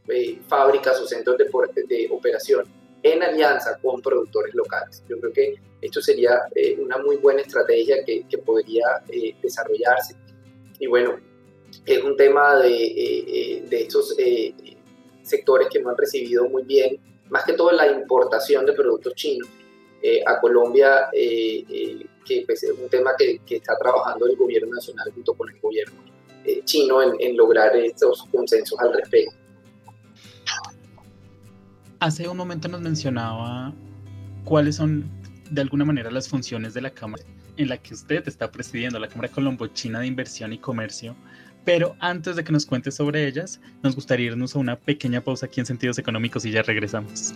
[0.50, 1.46] fábricas o centros de,
[1.88, 2.66] de operación
[3.04, 5.04] en alianza con productores locales.
[5.08, 10.16] Yo creo que esto sería eh, una muy buena estrategia que, que podría eh, desarrollarse.
[10.80, 11.20] Y bueno,
[11.86, 14.16] es un tema de, eh, de estos
[15.24, 16.98] sectores que no han recibido muy bien,
[17.30, 19.50] más que todo la importación de productos chinos
[20.26, 25.34] a Colombia, que pues, es un tema que, que, está trabajando el gobierno nacional junto
[25.34, 25.96] con el gobierno
[26.64, 29.36] chino en, en lograr estos consensos al respecto.
[32.00, 33.74] Hace un momento nos mencionaba
[34.44, 35.10] cuáles son
[35.50, 37.24] de alguna manera las funciones de la Cámara
[37.58, 41.16] en la que usted está presidiendo, la Cámara Colombo-China de Inversión y Comercio.
[41.66, 45.48] Pero antes de que nos cuente sobre ellas, nos gustaría irnos a una pequeña pausa
[45.48, 47.34] aquí en Sentidos Económicos y ya regresamos.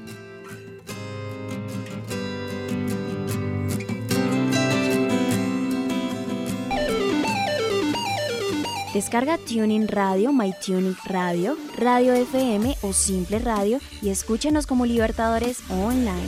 [8.94, 16.28] Descarga Tuning Radio, MyTuning Radio, Radio FM o Simple Radio y escúchenos como Libertadores Online.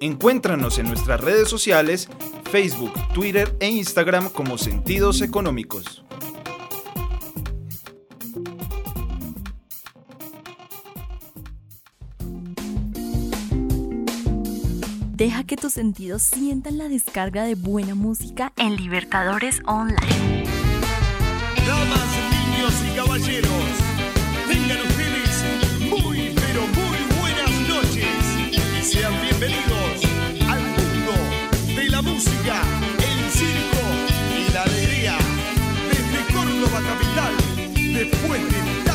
[0.00, 2.10] Encuéntranos en nuestras redes sociales,
[2.50, 6.04] Facebook, Twitter e Instagram como Sentidos Económicos.
[15.20, 20.46] Deja que tus sentidos sientan la descarga de buena música en Libertadores Online.
[21.66, 23.64] Damas, niños y caballeros,
[24.48, 25.44] tengan ustedes
[25.90, 28.08] muy, pero muy buenas noches
[28.50, 30.00] y sean bienvenidos
[30.48, 31.12] al mundo
[31.76, 32.62] de la música,
[32.96, 33.84] el circo
[34.38, 35.18] y la alegría.
[35.90, 37.34] Desde Córdoba capital,
[37.92, 38.89] después de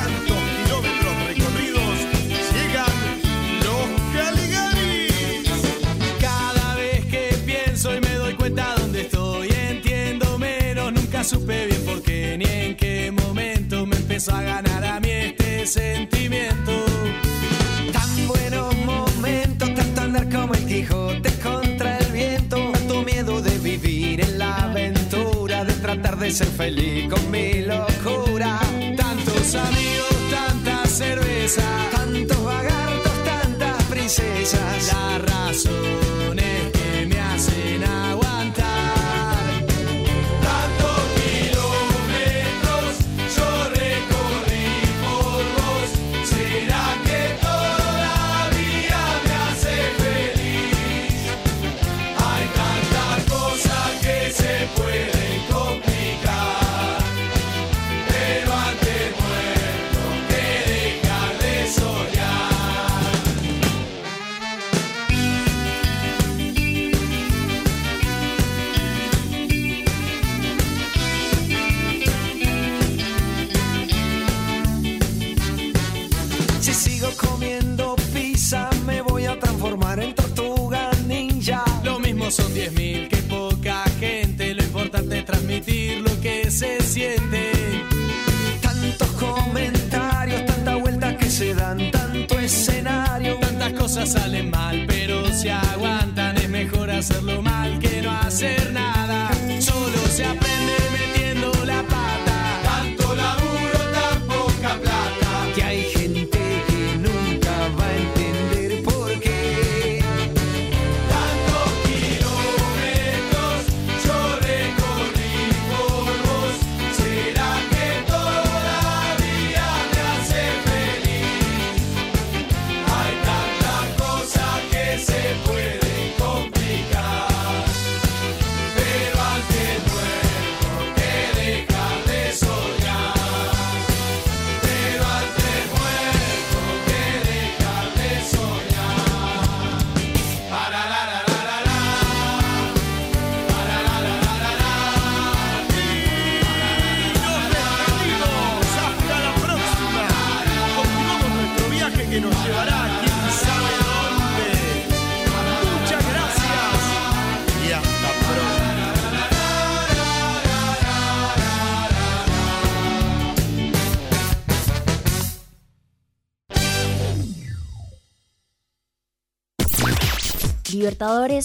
[14.16, 16.72] empezó a ganar a mí este sentimiento.
[17.92, 24.22] Tan buenos momentos, tanto andar como el Quijote contra el viento, tanto miedo de vivir
[24.22, 28.58] en la aventura, de tratar de ser feliz con mi locura.
[28.96, 34.94] Tantos amigos, tanta cerveza, Tantos vagartos, tantas princesas.
[34.94, 36.05] las razones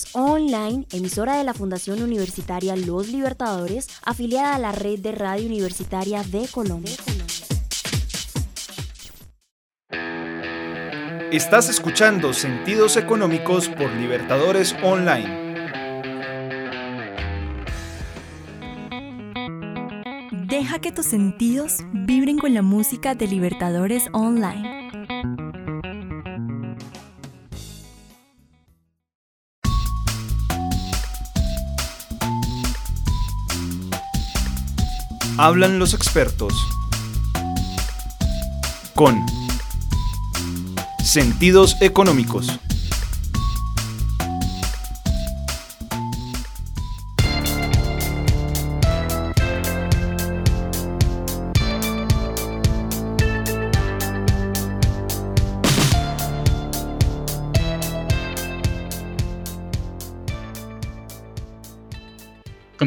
[0.01, 5.46] Libertadores Online, emisora de la Fundación Universitaria Los Libertadores, afiliada a la red de radio
[5.46, 6.94] universitaria de Colombia.
[11.32, 15.51] Estás escuchando Sentidos Económicos por Libertadores Online.
[20.46, 24.99] Deja que tus sentidos vibren con la música de Libertadores Online.
[35.43, 36.53] Hablan los expertos.
[38.95, 39.24] Con
[41.03, 42.61] Sentidos Económicos.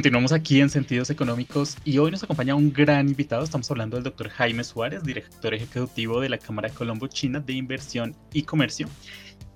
[0.04, 3.41] Continuamos aquí en Sentidos Económicos y hoy nos acompaña un gran invitado.
[3.41, 8.43] Estamos hablando del doctor Jaime Suárez, director ejecutivo de la Cámara Colombo-China de Inversión y
[8.43, 8.89] Comercio.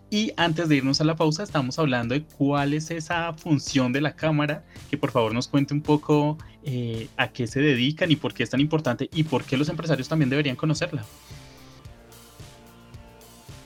[0.09, 3.99] Y antes de irnos a la pausa, estamos hablando de cuál es esa función de
[3.99, 8.15] la Cámara, que por favor nos cuente un poco eh, a qué se dedican y
[8.15, 11.03] por qué es tan importante y por qué los empresarios también deberían conocerla.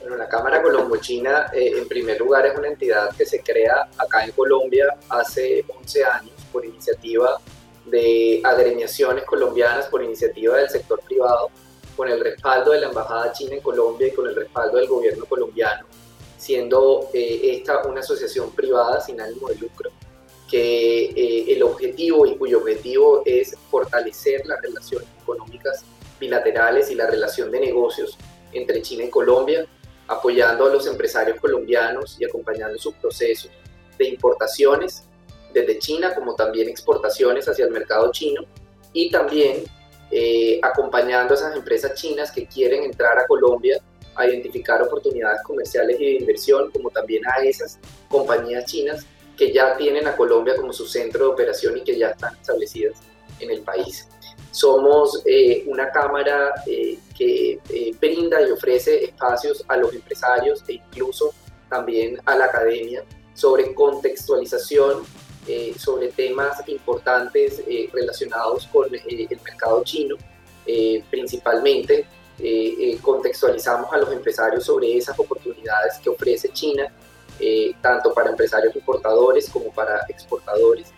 [0.00, 4.24] Bueno, la Cámara Colombo-China, eh, en primer lugar, es una entidad que se crea acá
[4.24, 7.38] en Colombia hace 11 años por iniciativa
[7.86, 11.50] de agremiaciones colombianas, por iniciativa del sector privado,
[11.96, 15.24] con el respaldo de la Embajada China en Colombia y con el respaldo del gobierno
[15.24, 15.86] colombiano,
[16.38, 19.90] siendo eh, esta una asociación privada sin ánimo de lucro,
[20.48, 25.84] que eh, el objetivo y cuyo objetivo es fortalecer las relaciones económicas
[26.20, 28.16] bilaterales y la relación de negocios
[28.52, 29.66] entre China y Colombia,
[30.06, 33.50] apoyando a los empresarios colombianos y acompañando sus procesos
[33.98, 35.04] de importaciones
[35.52, 38.42] desde China como también exportaciones hacia el mercado chino
[38.92, 39.64] y también
[40.10, 43.80] eh, acompañando a esas empresas chinas que quieren entrar a Colombia
[44.14, 47.78] a identificar oportunidades comerciales y de inversión, como también a esas
[48.08, 49.06] compañías chinas
[49.38, 52.98] que ya tienen a Colombia como su centro de operación y que ya están establecidas
[53.40, 54.06] en el país.
[54.50, 57.58] Somos eh, una cámara eh, que
[57.98, 61.32] brinda y ofrece espacios a los empresarios e incluso
[61.70, 65.04] también a la academia sobre contextualización
[65.48, 70.16] eh, sobre temas importantes eh, relacionados con eh, el mercado chino.
[71.10, 72.06] principalmente
[73.02, 76.86] contextualizamos a los empresarios sobre esas oportunidades que ofrece China,
[77.80, 80.92] tanto para empresarios importadores como para exportadores.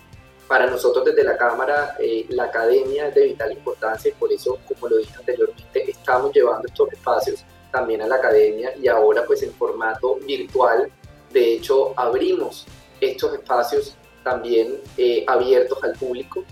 [0.46, 1.96] Para nosotros desde la Cámara,
[2.28, 6.68] la academia es de vital importancia y por eso, como lo dije anteriormente, estamos llevando
[6.68, 10.90] estos espacios también a la academia y ahora pues en formato virtual.
[11.32, 12.66] De hecho, abrimos
[13.00, 16.42] estos espacios también eh, abiertos al público,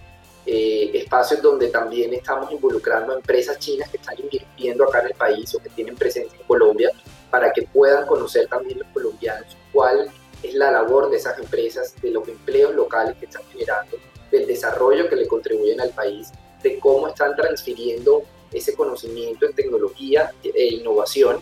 [0.47, 5.15] eh, espacios donde también estamos involucrando a empresas chinas que están invirtiendo acá en el
[5.15, 6.91] país o que tienen presencia en Colombia,
[7.31, 10.11] para que puedan conocer también los colombianos cuál
[10.43, 13.97] es la labor de esas empresas, de los empleos locales que están generando,
[14.31, 16.31] del desarrollo que le contribuyen al país,
[16.63, 21.41] de cómo están transfiriendo ese conocimiento en tecnología e innovación.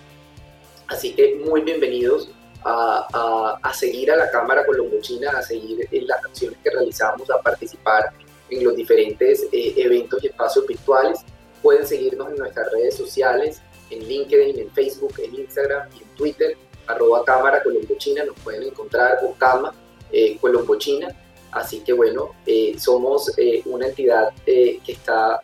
[0.86, 2.30] Así que muy bienvenidos
[2.64, 8.12] a, seguir a la Cámara Colombo-China, a seguir en las acciones que realizamos, a participar
[8.50, 11.20] en los diferentes eh, eventos y espacios virtuales.
[11.62, 16.56] Pueden seguirnos en nuestras redes sociales, en LinkedIn, en Facebook, en Instagram y en Twitter,
[16.86, 19.74] arroba Cámara Colombo-China, nos pueden encontrar o Cama
[20.12, 21.14] eh, Colombo-China.
[21.52, 23.32] Así que bueno, eh, somos
[23.64, 25.40] una entidad que está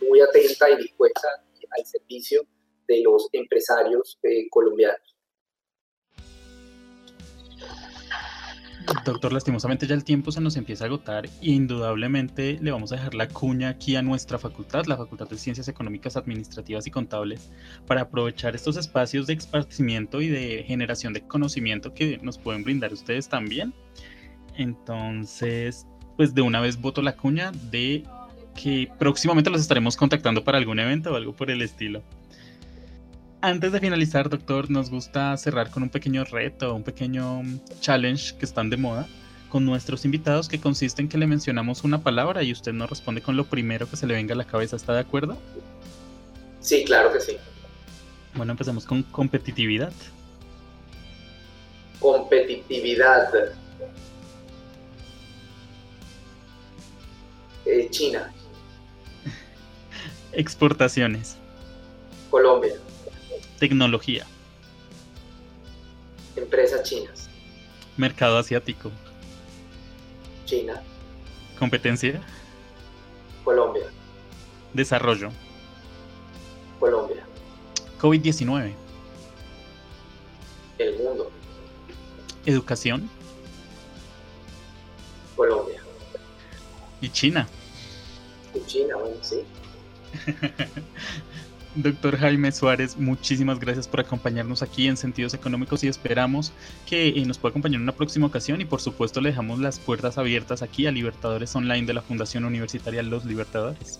[0.00, 1.28] muy atenta y dispuesta
[1.76, 2.42] al servicio
[2.88, 4.18] de los empresarios
[4.50, 5.11] colombianos.
[9.04, 12.96] Doctor, lastimosamente ya el tiempo se nos empieza a agotar e indudablemente le vamos a
[12.96, 17.50] dejar la cuña aquí a nuestra facultad, la Facultad de Ciencias Económicas, Administrativas y Contables,
[17.86, 22.92] para aprovechar estos espacios de esparcimiento y de generación de conocimiento que nos pueden brindar
[22.92, 23.74] ustedes también.
[24.56, 28.04] Entonces, pues de una vez voto la cuña de
[28.54, 32.02] que próximamente los estaremos contactando para algún evento o algo por el estilo.
[33.44, 37.42] Antes de finalizar, doctor, nos gusta cerrar con un pequeño reto, un pequeño
[37.80, 39.08] challenge que están de moda
[39.48, 43.20] con nuestros invitados que consiste en que le mencionamos una palabra y usted nos responde
[43.20, 44.76] con lo primero que se le venga a la cabeza.
[44.76, 45.36] ¿Está de acuerdo?
[46.60, 47.36] Sí, claro que sí.
[48.34, 49.92] Bueno, empezamos con competitividad.
[51.98, 53.28] Competitividad.
[57.66, 58.32] Eh, China.
[60.32, 61.36] Exportaciones.
[62.30, 62.74] Colombia.
[63.62, 64.26] Tecnología.
[66.34, 67.30] Empresas chinas.
[67.96, 68.90] Mercado asiático.
[70.46, 70.82] China.
[71.60, 72.20] Competencia.
[73.44, 73.84] Colombia.
[74.74, 75.30] Desarrollo.
[76.80, 77.24] Colombia.
[78.00, 78.74] COVID-19.
[80.78, 81.30] El mundo.
[82.44, 83.08] Educación.
[85.36, 85.80] Colombia.
[87.00, 87.46] Y China.
[88.56, 89.44] Y China, bueno, sí.
[91.74, 96.52] Doctor Jaime Suárez, muchísimas gracias por acompañarnos aquí en Sentidos Económicos y esperamos
[96.86, 99.78] que eh, nos pueda acompañar en una próxima ocasión y por supuesto le dejamos las
[99.78, 103.98] puertas abiertas aquí a Libertadores Online de la Fundación Universitaria Los Libertadores.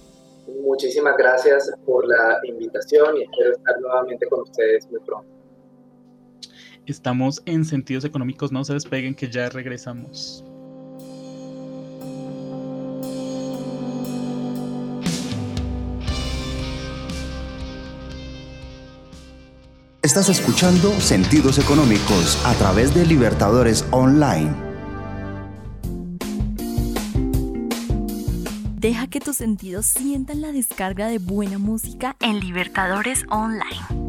[0.62, 5.30] Muchísimas gracias por la invitación y espero estar nuevamente con ustedes muy pronto.
[6.84, 10.44] Estamos en Sentidos Económicos, no se despeguen que ya regresamos.
[20.03, 24.53] Estás escuchando Sentidos Económicos a través de Libertadores Online.
[28.80, 34.03] Deja que tus sentidos sientan la descarga de buena música en Libertadores Online.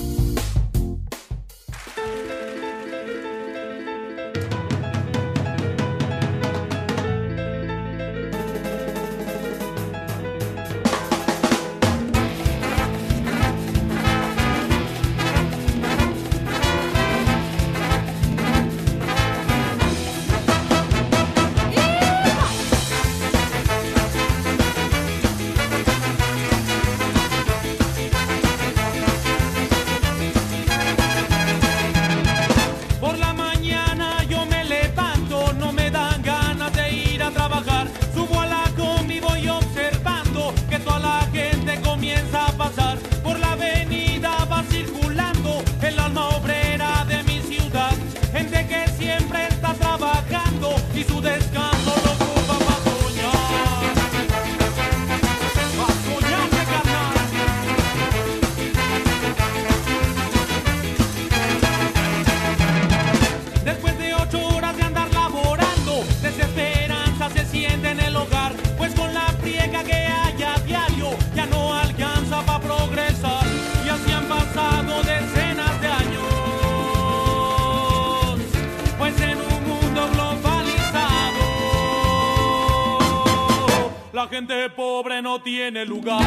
[84.75, 86.21] pobre no tiene lugar.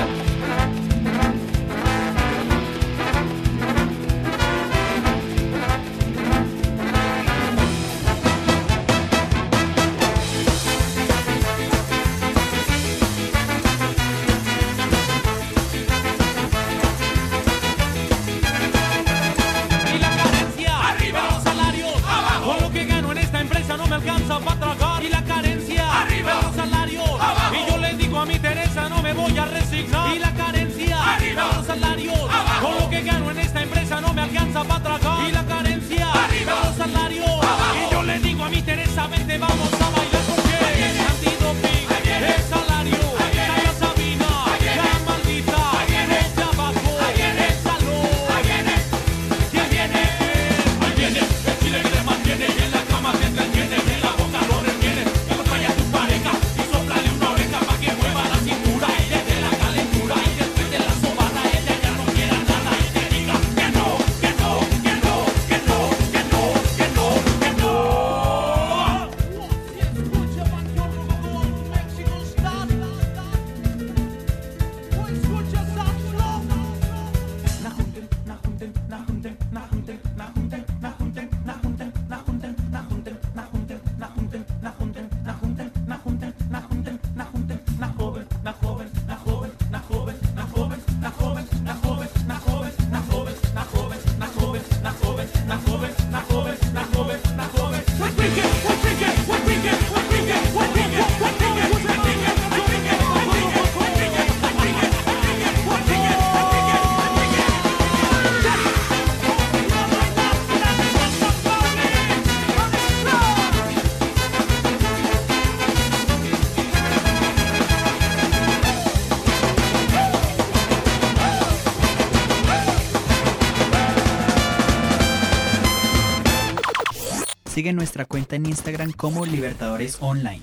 [127.76, 130.42] nuestra cuenta en Instagram como Libertadores Online.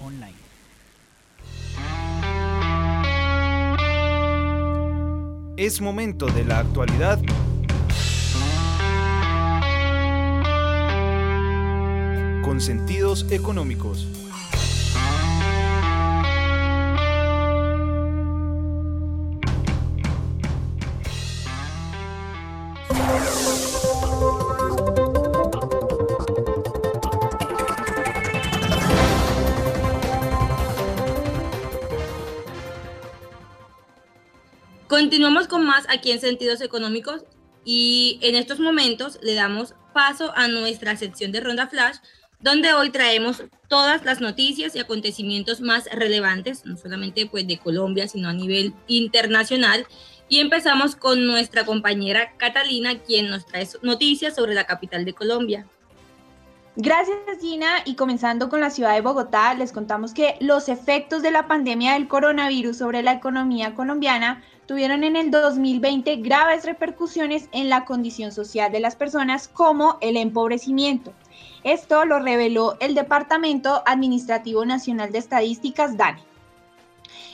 [5.58, 7.20] Es momento de la actualidad.
[12.44, 14.08] Con sentidos económicos.
[36.14, 37.24] En Sentidos Económicos
[37.66, 41.98] y en estos momentos le damos paso a nuestra sección de Ronda Flash,
[42.40, 48.08] donde hoy traemos todas las noticias y acontecimientos más relevantes, no solamente pues de Colombia,
[48.08, 49.88] sino a nivel internacional.
[50.30, 55.68] Y empezamos con nuestra compañera Catalina, quien nos trae noticias sobre la capital de Colombia.
[56.76, 61.30] Gracias Gina y comenzando con la ciudad de Bogotá, les contamos que los efectos de
[61.30, 64.44] la pandemia del coronavirus sobre la economía colombiana
[64.74, 70.18] tuvieron en el 2020 graves repercusiones en la condición social de las personas como el
[70.18, 71.14] empobrecimiento.
[71.64, 76.24] Esto lo reveló el Departamento Administrativo Nacional de Estadísticas, DANE.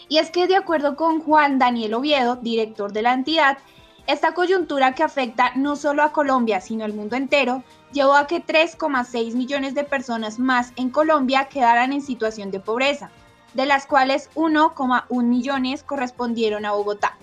[0.09, 3.57] Y es que de acuerdo con Juan Daniel Oviedo, director de la entidad,
[4.05, 7.63] esta coyuntura que afecta no solo a Colombia, sino al mundo entero,
[7.93, 13.11] llevó a que 3,6 millones de personas más en Colombia quedaran en situación de pobreza,
[13.53, 17.17] de las cuales 1,1 millones correspondieron a Bogotá.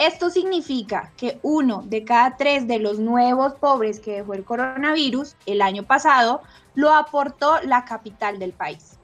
[0.00, 5.36] Esto significa que uno de cada tres de los nuevos pobres que dejó el coronavirus
[5.44, 6.40] el año pasado
[6.74, 8.98] lo aportó la capital del país.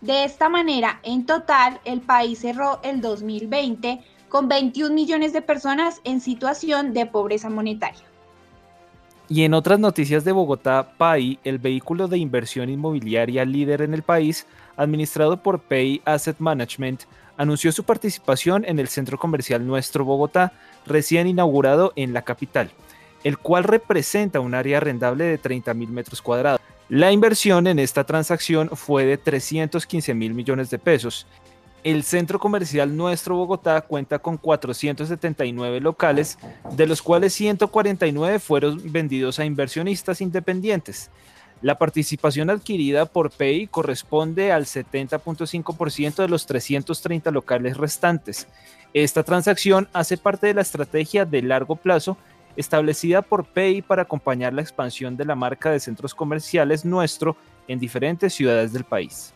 [0.00, 6.00] De esta manera, en total, el país cerró el 2020 con 21 millones de personas
[6.02, 8.02] en situación de pobreza monetaria.
[9.28, 14.02] Y en otras noticias de Bogotá, PAI, el vehículo de inversión inmobiliaria líder en el
[14.02, 17.02] país, administrado por PAI Asset Management,
[17.40, 20.52] anunció su participación en el centro comercial Nuestro Bogotá,
[20.84, 22.70] recién inaugurado en la capital,
[23.24, 26.60] el cual representa un área arrendable de 30 mil metros cuadrados.
[26.90, 31.26] La inversión en esta transacción fue de 315 mil millones de pesos.
[31.82, 36.36] El centro comercial Nuestro Bogotá cuenta con 479 locales,
[36.72, 41.10] de los cuales 149 fueron vendidos a inversionistas independientes.
[41.62, 48.48] La participación adquirida por PEI corresponde al 70.5% de los 330 locales restantes.
[48.94, 52.16] Esta transacción hace parte de la estrategia de largo plazo
[52.56, 57.36] establecida por PEI para acompañar la expansión de la marca de centros comerciales nuestro
[57.68, 59.34] en diferentes ciudades del país.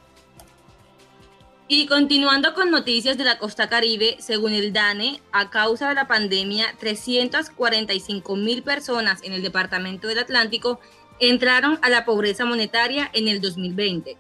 [1.66, 6.07] Y continuando con noticias de la costa caribe, según el DANE, a causa de la
[6.07, 10.79] pandemia, 345 mil personas en el departamento del Atlántico
[11.21, 14.17] entraron a la pobreza monetaria en el 2020.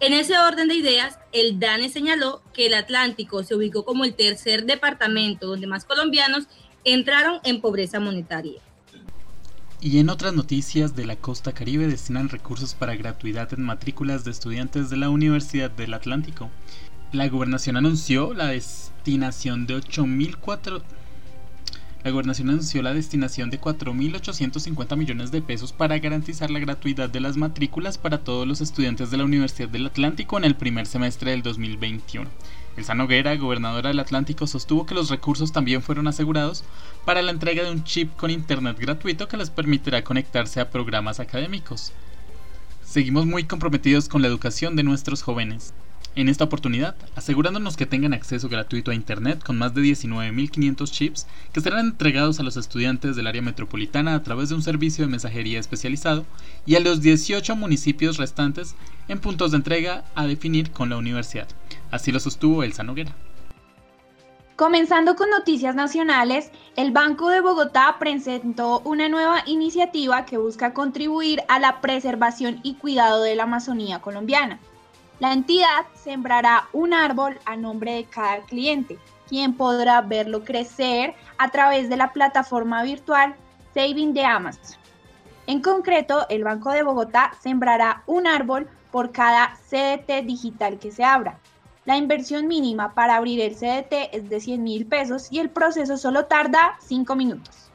[0.00, 4.14] En ese orden de ideas, el DANE señaló que el Atlántico se ubicó como el
[4.14, 6.44] tercer departamento donde más colombianos
[6.84, 8.62] entraron en pobreza monetaria.
[9.82, 14.30] Y en otras noticias de la costa caribe destinan recursos para gratuidad en matrículas de
[14.30, 16.50] estudiantes de la Universidad del Atlántico.
[17.12, 20.82] La gobernación anunció la destinación de 8.400
[22.02, 27.20] la gobernación anunció la destinación de 4.850 millones de pesos para garantizar la gratuidad de
[27.20, 31.32] las matrículas para todos los estudiantes de la Universidad del Atlántico en el primer semestre
[31.32, 32.30] del 2021.
[32.76, 36.64] Elsa Noguera, gobernadora del Atlántico, sostuvo que los recursos también fueron asegurados
[37.04, 41.20] para la entrega de un chip con internet gratuito que les permitirá conectarse a programas
[41.20, 41.92] académicos.
[42.82, 45.74] Seguimos muy comprometidos con la educación de nuestros jóvenes
[46.20, 51.26] en esta oportunidad, asegurándonos que tengan acceso gratuito a Internet con más de 19.500 chips
[51.52, 55.10] que serán entregados a los estudiantes del área metropolitana a través de un servicio de
[55.10, 56.24] mensajería especializado
[56.66, 58.74] y a los 18 municipios restantes
[59.08, 61.48] en puntos de entrega a definir con la universidad.
[61.90, 63.14] Así lo sostuvo Elsa Noguera.
[64.56, 71.40] Comenzando con noticias nacionales, el Banco de Bogotá presentó una nueva iniciativa que busca contribuir
[71.48, 74.60] a la preservación y cuidado de la Amazonía colombiana.
[75.20, 78.98] La entidad sembrará un árbol a nombre de cada cliente,
[79.28, 83.34] quien podrá verlo crecer a través de la plataforma virtual
[83.74, 84.80] Saving de Amazon.
[85.46, 91.04] En concreto, el Banco de Bogotá sembrará un árbol por cada CDT digital que se
[91.04, 91.38] abra.
[91.84, 95.98] La inversión mínima para abrir el CDT es de 100 mil pesos y el proceso
[95.98, 97.69] solo tarda 5 minutos.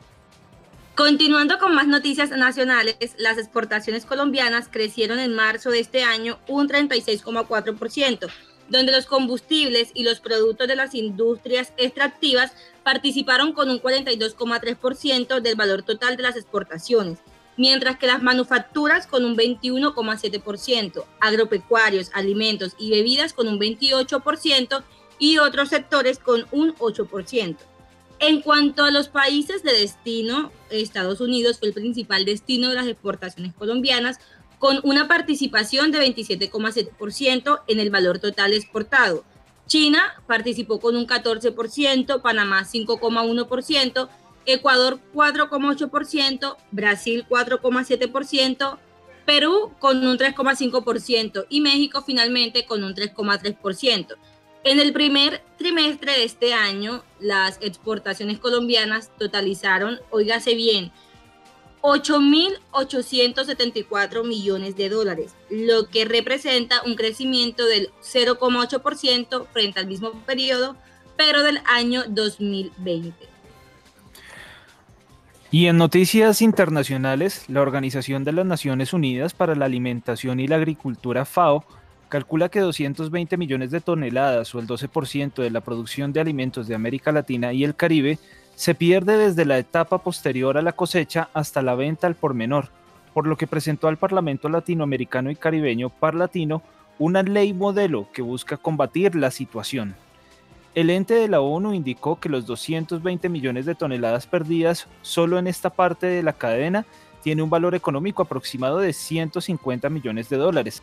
[0.96, 6.70] Continuando con más noticias nacionales, las exportaciones colombianas crecieron en marzo de este año un
[6.70, 8.30] 36,4%,
[8.70, 15.56] donde los combustibles y los productos de las industrias extractivas participaron con un 42,3% del
[15.58, 17.20] valor total de las exportaciones,
[17.58, 24.82] mientras que las manufacturas con un 21,7%, agropecuarios, alimentos y bebidas con un 28%
[25.20, 27.58] y otros sectores con un 8%.
[28.20, 32.88] En cuanto a los países de destino, Estados Unidos fue el principal destino de las
[32.88, 34.20] exportaciones colombianas,
[34.57, 39.24] con una participación de 27,7% en el valor total exportado.
[39.68, 44.09] China participó con un 14%, Panamá 5,1%,
[44.45, 48.78] Ecuador 4,8%, Brasil 4,7%,
[49.26, 54.16] Perú con un 3,5% y México finalmente con un 3,3%.
[54.66, 60.91] En el primer trimestre de este año, las exportaciones colombianas totalizaron, óigase bien,
[61.82, 70.76] 8.874 millones de dólares, lo que representa un crecimiento del 0,8% frente al mismo periodo,
[71.16, 73.13] pero del año 2020.
[75.51, 80.55] Y en noticias internacionales, la Organización de las Naciones Unidas para la Alimentación y la
[80.55, 81.63] Agricultura FAO
[82.16, 86.74] calcula que 220 millones de toneladas o el 12% de la producción de alimentos de
[86.74, 88.20] América Latina y el Caribe
[88.55, 92.70] se pierde desde la etapa posterior a la cosecha hasta la venta al por menor,
[93.13, 96.61] por lo que presentó al Parlamento Latinoamericano y Caribeño Parlatino
[96.99, 99.93] una ley modelo que busca combatir la situación.
[100.74, 105.47] El ente de la ONU indicó que los 220 millones de toneladas perdidas solo en
[105.47, 106.86] esta parte de la cadena
[107.24, 110.82] tiene un valor económico aproximado de 150 millones de dólares,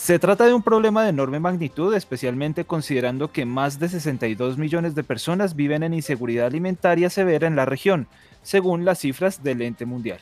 [0.00, 4.94] se trata de un problema de enorme magnitud, especialmente considerando que más de 62 millones
[4.94, 8.06] de personas viven en inseguridad alimentaria severa en la región,
[8.44, 10.20] según las cifras del ente mundial.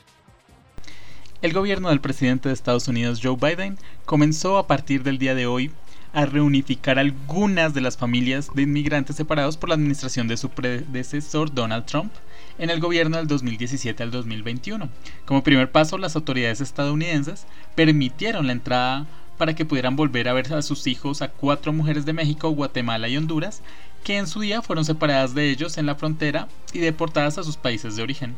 [1.43, 5.45] El gobierno del presidente de Estados Unidos, Joe Biden, comenzó a partir del día de
[5.45, 5.71] hoy
[6.11, 11.53] a reunificar algunas de las familias de inmigrantes separados por la administración de su predecesor
[11.53, 12.11] Donald Trump
[12.57, 14.89] en el gobierno del 2017 al 2021.
[15.25, 19.05] Como primer paso, las autoridades estadounidenses permitieron la entrada
[19.37, 23.07] para que pudieran volver a ver a sus hijos a cuatro mujeres de México, Guatemala
[23.07, 23.61] y Honduras,
[24.03, 27.57] que en su día fueron separadas de ellos en la frontera y deportadas a sus
[27.57, 28.35] países de origen.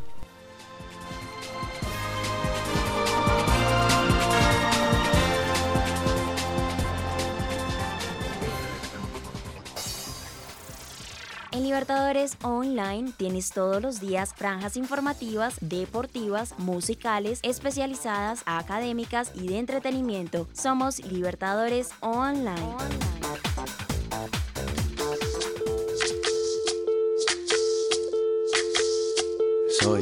[11.60, 19.60] En Libertadores Online tienes todos los días franjas informativas, deportivas, musicales, especializadas, académicas y de
[19.60, 20.48] entretenimiento.
[20.54, 22.78] Somos Libertadores Online.
[29.82, 30.02] Soy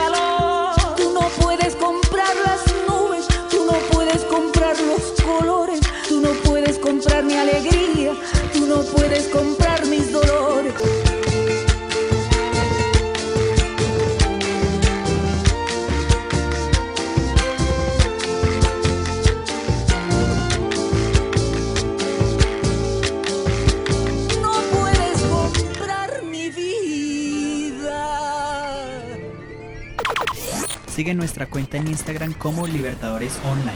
[31.01, 33.73] Sigue nuestra cuenta en Instagram como Libertadores Online.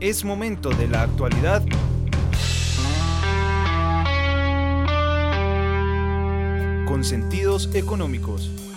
[0.00, 1.62] Es momento de la actualidad.
[6.86, 8.69] Con sentidos económicos.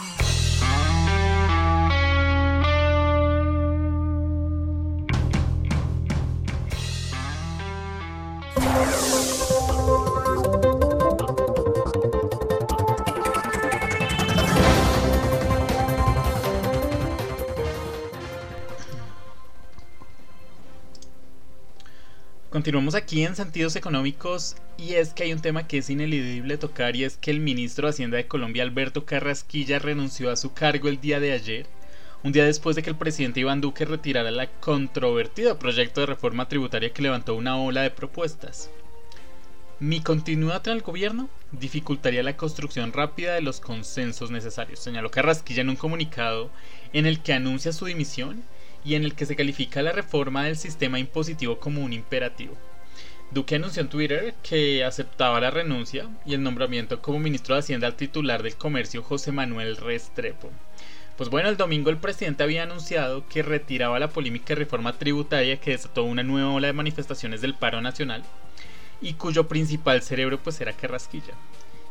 [22.73, 26.95] Continuamos aquí en Sentidos Económicos y es que hay un tema que es ineludible tocar
[26.95, 30.89] y es que el ministro de Hacienda de Colombia, Alberto Carrasquilla, renunció a su cargo
[30.89, 31.67] el día de ayer,
[32.23, 36.47] un día después de que el presidente Iván Duque retirara la controvertido proyecto de reforma
[36.47, 38.71] tributaria que levantó una ola de propuestas.
[39.79, 45.61] Mi continuidad en el gobierno dificultaría la construcción rápida de los consensos necesarios, señaló Carrasquilla
[45.61, 46.49] en un comunicado
[46.91, 48.43] en el que anuncia su dimisión
[48.83, 52.55] y en el que se califica la reforma del sistema impositivo como un imperativo.
[53.31, 57.87] Duque anunció en Twitter que aceptaba la renuncia y el nombramiento como ministro de Hacienda
[57.87, 60.51] al titular del comercio José Manuel Restrepo.
[61.17, 65.71] Pues bueno, el domingo el presidente había anunciado que retiraba la polémica reforma tributaria que
[65.71, 68.23] desató una nueva ola de manifestaciones del paro nacional
[69.01, 71.33] y cuyo principal cerebro pues era Carrasquilla.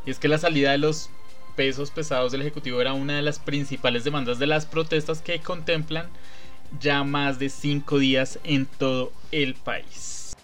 [0.05, 1.09] Y es que la salida de los
[1.55, 6.07] pesos pesados del Ejecutivo era una de las principales demandas de las protestas que contemplan
[6.79, 10.35] ya más de cinco días en todo el país.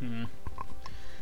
[0.00, 0.24] Mm.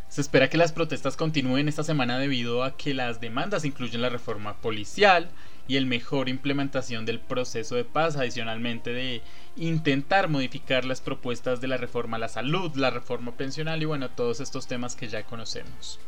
[0.09, 4.09] Se espera que las protestas continúen esta semana debido a que las demandas incluyen la
[4.09, 5.31] reforma policial
[5.69, 9.23] y el mejor implementación del proceso de paz, adicionalmente de
[9.59, 14.09] intentar modificar las propuestas de la reforma a la salud, la reforma pensional y bueno,
[14.11, 15.99] todos estos temas que ya conocemos.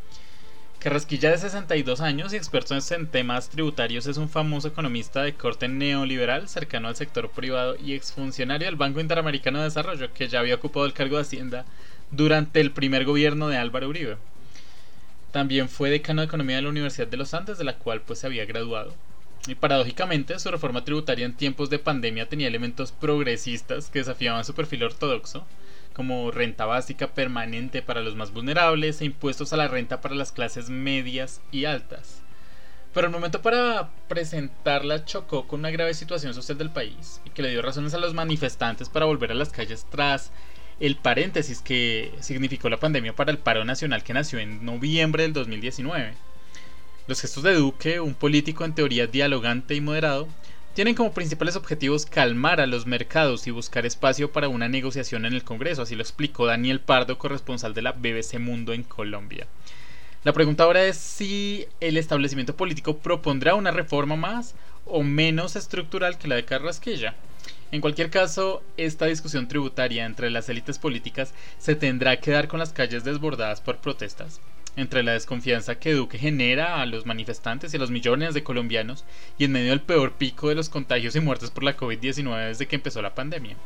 [0.80, 5.68] Carrasquilla de 62 años y experto en temas tributarios es un famoso economista de corte
[5.68, 10.54] neoliberal cercano al sector privado y exfuncionario del Banco Interamericano de Desarrollo que ya había
[10.54, 11.66] ocupado el cargo de Hacienda
[12.10, 14.16] durante el primer gobierno de Álvaro Uribe.
[15.32, 18.20] También fue decano de Economía de la Universidad de los Andes, de la cual pues
[18.20, 18.94] se había graduado.
[19.46, 24.54] Y paradójicamente, su reforma tributaria en tiempos de pandemia tenía elementos progresistas que desafiaban su
[24.54, 25.46] perfil ortodoxo,
[25.94, 30.32] como renta básica permanente para los más vulnerables e impuestos a la renta para las
[30.32, 32.22] clases medias y altas.
[32.92, 37.42] Pero el momento para presentarla chocó con una grave situación social del país y que
[37.42, 40.32] le dio razones a los manifestantes para volver a las calles tras
[40.80, 45.32] el paréntesis que significó la pandemia para el paro nacional que nació en noviembre del
[45.32, 46.14] 2019.
[47.10, 50.28] Los gestos de Duque, un político en teoría dialogante y moderado,
[50.74, 55.32] tienen como principales objetivos calmar a los mercados y buscar espacio para una negociación en
[55.32, 59.48] el Congreso, así lo explicó Daniel Pardo, corresponsal de la BBC Mundo en Colombia.
[60.22, 64.54] La pregunta ahora es si el establecimiento político propondrá una reforma más
[64.86, 67.16] o menos estructural que la de Carrasquilla.
[67.72, 72.60] En cualquier caso, esta discusión tributaria entre las élites políticas se tendrá que dar con
[72.60, 74.40] las calles desbordadas por protestas
[74.76, 79.04] entre la desconfianza que Duque genera a los manifestantes y a los millones de colombianos
[79.38, 82.66] y en medio del peor pico de los contagios y muertes por la COVID-19 desde
[82.66, 83.56] que empezó la pandemia.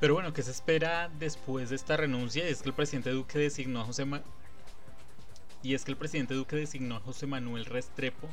[0.00, 2.46] Pero bueno, ¿qué se espera después de esta renuncia?
[2.46, 4.06] es que el presidente Duque designó a José
[5.62, 8.28] y es que el presidente Duque designó a José Manuel Restrepo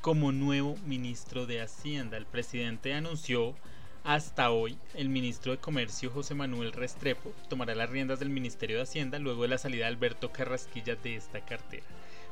[0.00, 2.16] como nuevo ministro de Hacienda.
[2.16, 3.54] El presidente anunció
[4.02, 8.84] hasta hoy el ministro de Comercio José Manuel Restrepo tomará las riendas del Ministerio de
[8.84, 11.84] Hacienda luego de la salida de Alberto Carrasquilla de esta cartera.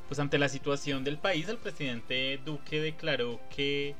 [0.07, 3.95] Pues ante la situación del país, el presidente Duque declaró que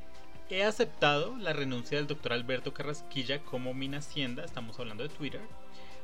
[0.49, 5.41] He aceptado la renuncia del doctor Alberto Carrasquilla como Hacienda, estamos hablando de Twitter.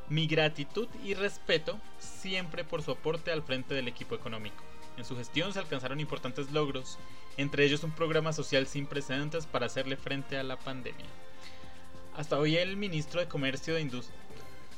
[0.07, 4.74] Mi gratitud y respeto siempre por su aporte al frente del equipo económico.
[4.97, 6.97] En su gestión se alcanzaron importantes logros,
[7.37, 11.05] entre ellos un programa social sin precedentes para hacerle frente a la pandemia.
[12.15, 13.89] Hasta hoy el ministro de Comercio de,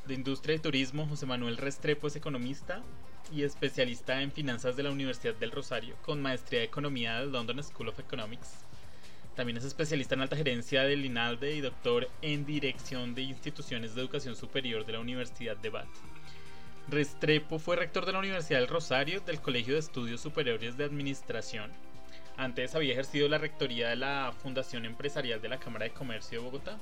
[0.05, 2.82] de Industria y Turismo, José Manuel Restrepo, es economista
[3.32, 7.61] y especialista en finanzas de la Universidad del Rosario, con maestría de Economía del London
[7.63, 8.68] School of Economics
[9.38, 14.01] también es especialista en alta gerencia del INALDE y doctor en dirección de instituciones de
[14.01, 15.88] educación superior de la Universidad de Bath.
[16.89, 21.69] Restrepo fue rector de la Universidad del Rosario del Colegio de Estudios Superiores de Administración.
[22.38, 26.45] Antes había ejercido la rectoría de la Fundación Empresarial de la Cámara de Comercio de
[26.45, 26.77] Bogotá.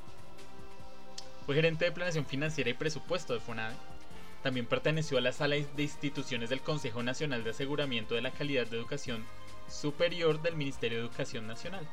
[1.48, 3.74] Fue gerente de planeación financiera y presupuesto de FONADE.
[4.44, 8.68] También perteneció a la sala de instituciones del Consejo Nacional de Aseguramiento de la Calidad
[8.68, 9.26] de Educación
[9.68, 11.88] Superior del Ministerio de Educación Nacional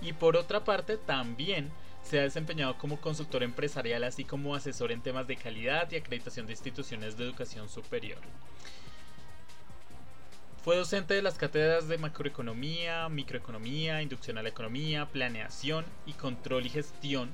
[0.00, 1.70] y por otra parte también
[2.08, 6.46] se ha desempeñado como consultor empresarial así como asesor en temas de calidad y acreditación
[6.46, 8.18] de instituciones de educación superior.
[10.64, 16.66] Fue docente de las cátedras de macroeconomía, microeconomía, inducción a la economía, planeación y control
[16.66, 17.30] y gestión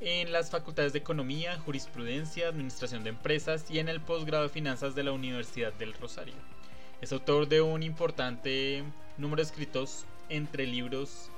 [0.00, 4.94] en las facultades de economía, jurisprudencia, administración de empresas y en el posgrado de finanzas
[4.94, 6.34] de la Universidad del Rosario.
[7.02, 8.82] Es autor de un importante
[9.18, 11.30] número de escritos entre libros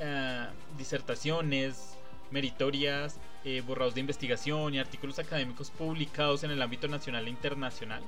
[0.00, 0.46] eh,
[0.76, 1.97] disertaciones
[2.30, 8.02] meritorias, eh, borrados de investigación y artículos académicos publicados en el ámbito nacional e internacional.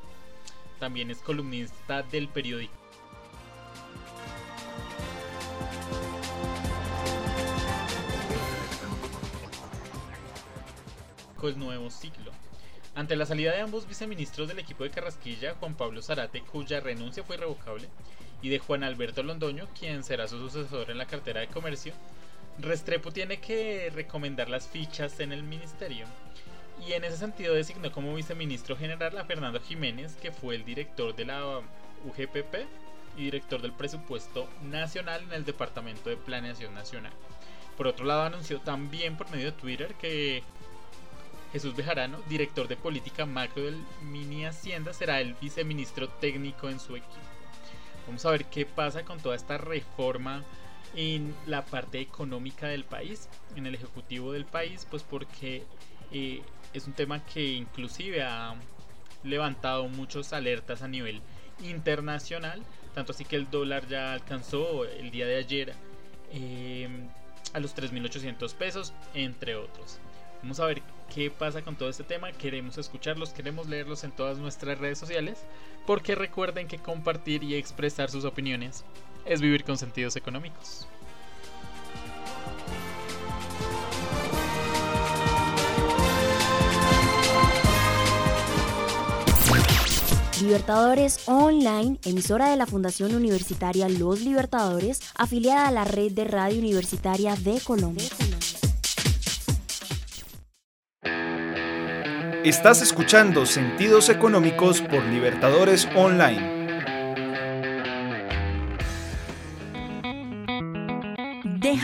[0.79, 2.81] También es columnista del periódico.
[11.43, 12.33] El nuevo ciclo.
[12.95, 17.25] Ante la salida de ambos viceministros del equipo de Carrasquilla, Juan Pablo Zarate, cuya renuncia
[17.25, 17.89] fue irrevocable,
[18.43, 21.95] y de Juan Alberto Londoño, quien será su sucesor en la cartera de comercio,
[22.63, 26.07] Restrepo tiene que recomendar las fichas en el ministerio.
[26.87, 31.15] Y en ese sentido designó como viceministro general a Fernando Jiménez, que fue el director
[31.15, 31.61] de la
[32.05, 32.55] UGPP
[33.17, 37.13] y director del presupuesto nacional en el Departamento de Planeación Nacional.
[37.77, 40.43] Por otro lado, anunció también por medio de Twitter que
[41.53, 46.97] Jesús Bejarano, director de política macro del Mini Hacienda, será el viceministro técnico en su
[46.97, 47.11] equipo.
[48.07, 50.45] Vamos a ver qué pasa con toda esta reforma
[50.95, 55.65] en la parte económica del país, en el ejecutivo del país, pues porque
[56.13, 56.43] eh,
[56.73, 58.55] es un tema que inclusive ha
[59.23, 61.21] levantado muchas alertas a nivel
[61.63, 62.63] internacional,
[62.95, 65.75] tanto así que el dólar ya alcanzó el día de ayer
[66.33, 66.89] eh,
[67.53, 69.99] a los 3.800 pesos, entre otros.
[70.43, 70.83] Vamos a ver
[71.15, 72.33] qué pasa con todo este tema.
[72.33, 75.45] Queremos escucharlos, queremos leerlos en todas nuestras redes sociales.
[75.87, 78.85] Porque recuerden que compartir y expresar sus opiniones
[79.25, 80.87] es vivir con sentidos económicos.
[90.41, 96.59] Libertadores Online, emisora de la Fundación Universitaria Los Libertadores, afiliada a la red de radio
[96.59, 98.09] universitaria de Colombia.
[102.43, 106.60] Estás escuchando Sentidos Económicos por Libertadores Online.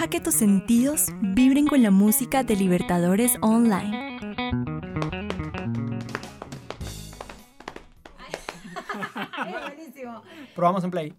[0.07, 4.21] Deja que tus sentidos vibren con la música de Libertadores Online.
[10.55, 11.13] Probamos en play.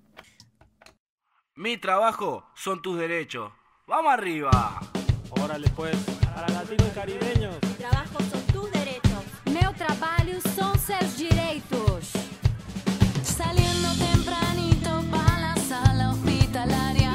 [1.56, 3.52] Mi trabajo son tus derechos.
[3.88, 4.80] ¡Vamos arriba!
[5.32, 5.98] Órale pues,
[6.34, 7.60] para latinos caribeños.
[7.78, 9.22] trabajo son tus derechos.
[9.52, 12.14] Meu trabalho são seus direitos.
[13.22, 17.07] Saliendo tempranito para la sala hospitalaria,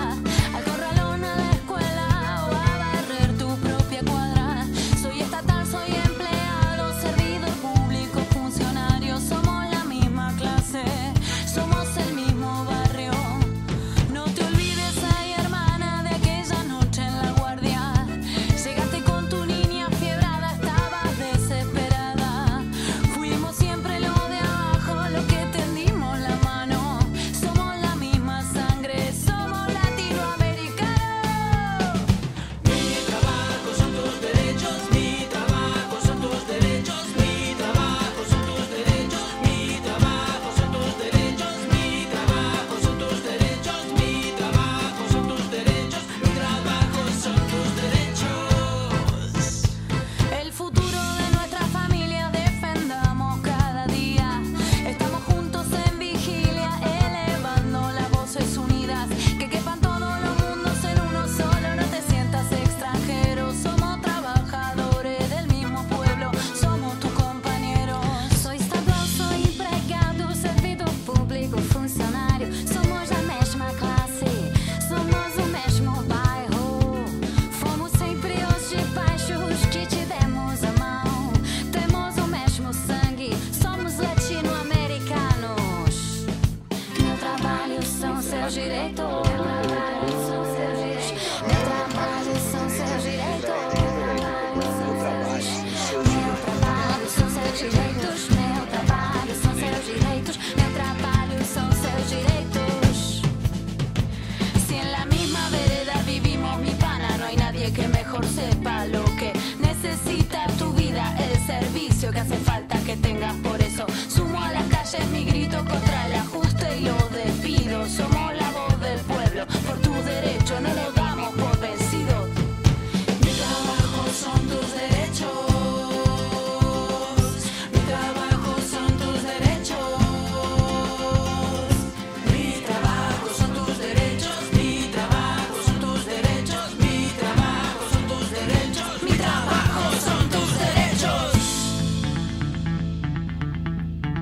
[88.52, 89.31] しで遠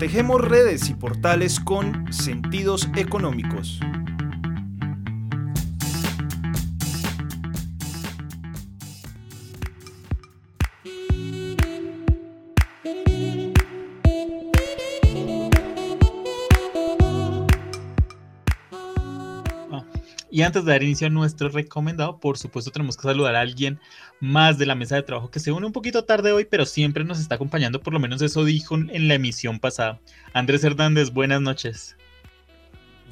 [0.01, 3.81] Tejemos redes y portales con sentidos económicos.
[20.41, 23.79] Y antes de dar inicio a nuestro recomendado, por supuesto tenemos que saludar a alguien
[24.21, 27.05] más de la mesa de trabajo que se une un poquito tarde hoy, pero siempre
[27.05, 30.01] nos está acompañando, por lo menos eso dijo en la emisión pasada.
[30.33, 31.95] Andrés Hernández, buenas noches.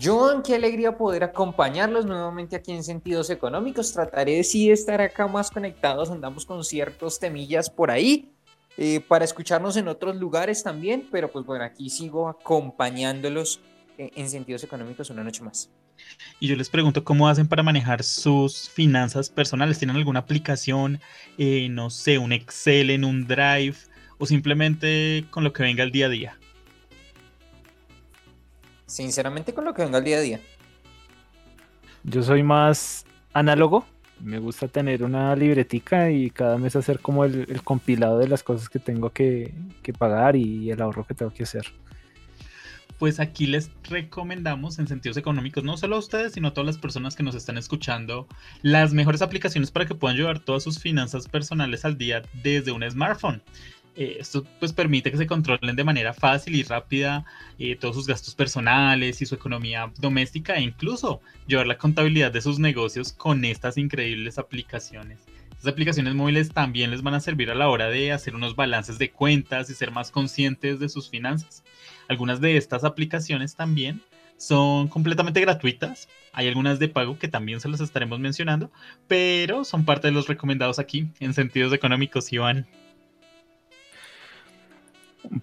[0.02, 3.92] Joan, qué alegría poder acompañarlos nuevamente aquí en Sentidos Económicos.
[3.92, 8.32] Trataré de sí estar acá más conectados, andamos con ciertos temillas por ahí,
[8.78, 13.60] eh, para escucharnos en otros lugares también, pero pues bueno, aquí sigo acompañándolos
[13.98, 15.70] eh, en Sentidos Económicos una noche más.
[16.40, 19.78] Y yo les pregunto cómo hacen para manejar sus finanzas personales.
[19.78, 21.00] ¿Tienen alguna aplicación,
[21.36, 23.76] eh, no sé, un Excel en un Drive
[24.18, 26.38] o simplemente con lo que venga el día a día?
[28.86, 30.40] Sinceramente con lo que venga el día a día.
[32.04, 33.86] Yo soy más análogo.
[34.20, 38.42] Me gusta tener una libretica y cada mes hacer como el, el compilado de las
[38.42, 41.66] cosas que tengo que, que pagar y el ahorro que tengo que hacer
[42.98, 46.78] pues aquí les recomendamos en sentidos económicos, no solo a ustedes, sino a todas las
[46.78, 48.26] personas que nos están escuchando,
[48.62, 52.88] las mejores aplicaciones para que puedan llevar todas sus finanzas personales al día desde un
[52.88, 53.42] smartphone.
[53.94, 57.24] Eh, esto pues permite que se controlen de manera fácil y rápida
[57.58, 62.40] eh, todos sus gastos personales y su economía doméstica e incluso llevar la contabilidad de
[62.40, 65.18] sus negocios con estas increíbles aplicaciones.
[65.58, 68.96] Estas aplicaciones móviles también les van a servir a la hora de hacer unos balances
[68.96, 71.64] de cuentas y ser más conscientes de sus finanzas.
[72.06, 74.00] Algunas de estas aplicaciones también
[74.36, 76.08] son completamente gratuitas.
[76.32, 78.70] Hay algunas de pago que también se las estaremos mencionando,
[79.08, 82.64] pero son parte de los recomendados aquí en sentidos económicos, Iván.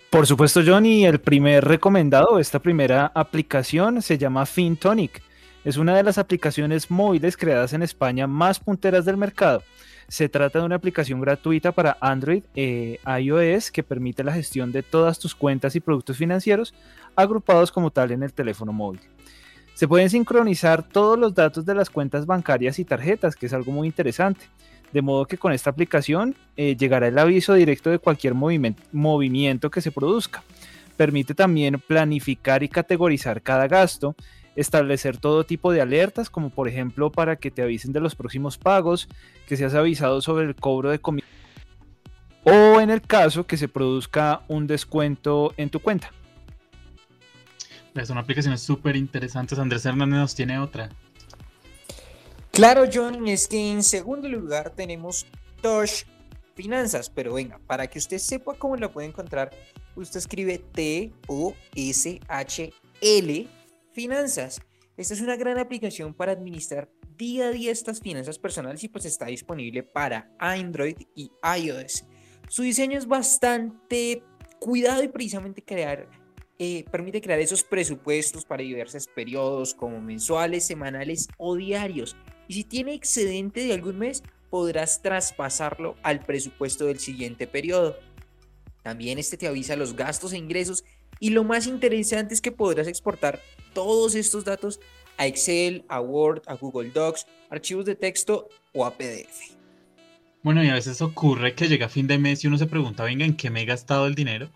[0.09, 5.21] Por supuesto, Johnny, el primer recomendado, esta primera aplicación se llama FinTonic.
[5.65, 9.61] Es una de las aplicaciones móviles creadas en España más punteras del mercado.
[10.07, 14.83] Se trata de una aplicación gratuita para Android e iOS que permite la gestión de
[14.83, 16.73] todas tus cuentas y productos financieros
[17.15, 19.01] agrupados como tal en el teléfono móvil.
[19.73, 23.71] Se pueden sincronizar todos los datos de las cuentas bancarias y tarjetas, que es algo
[23.73, 24.45] muy interesante.
[24.93, 29.69] De modo que con esta aplicación eh, llegará el aviso directo de cualquier movimiento, movimiento
[29.69, 30.43] que se produzca.
[30.95, 34.15] Permite también planificar y categorizar cada gasto,
[34.55, 38.57] establecer todo tipo de alertas, como por ejemplo para que te avisen de los próximos
[38.57, 39.07] pagos,
[39.47, 41.25] que seas avisado sobre el cobro de comida
[42.45, 46.11] o en el caso que se produzca un descuento en tu cuenta.
[47.95, 49.59] Es una aplicación súper interesante.
[49.59, 50.89] Andrés Hernández nos tiene otra.
[52.51, 55.25] Claro, John, es que en segundo lugar tenemos
[55.61, 56.03] Tosh
[56.55, 59.51] Finanzas, pero venga, para que usted sepa cómo la puede encontrar,
[59.95, 61.15] usted escribe T-O-S-H-L
[63.95, 64.59] Finanzas.
[64.97, 69.05] Esta es una gran aplicación para administrar día a día estas finanzas personales y pues
[69.05, 71.31] está disponible para Android y
[71.61, 72.03] iOS.
[72.49, 74.21] Su diseño es bastante
[74.59, 76.09] cuidado y precisamente crear,
[76.59, 82.17] eh, permite crear esos presupuestos para diversos periodos como mensuales, semanales o diarios.
[82.49, 87.97] Y si tiene excedente de algún mes, podrás traspasarlo al presupuesto del siguiente periodo.
[88.83, 90.83] También este te avisa los gastos e ingresos
[91.19, 93.41] y lo más interesante es que podrás exportar
[93.73, 94.79] todos estos datos
[95.17, 99.55] a Excel, a Word, a Google Docs, archivos de texto o a PDF.
[100.43, 103.25] Bueno, y a veces ocurre que llega fin de mes y uno se pregunta, venga,
[103.25, 104.49] ¿en qué me he gastado el dinero?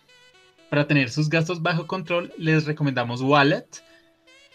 [0.69, 3.65] Para tener sus gastos bajo control, les recomendamos Wallet.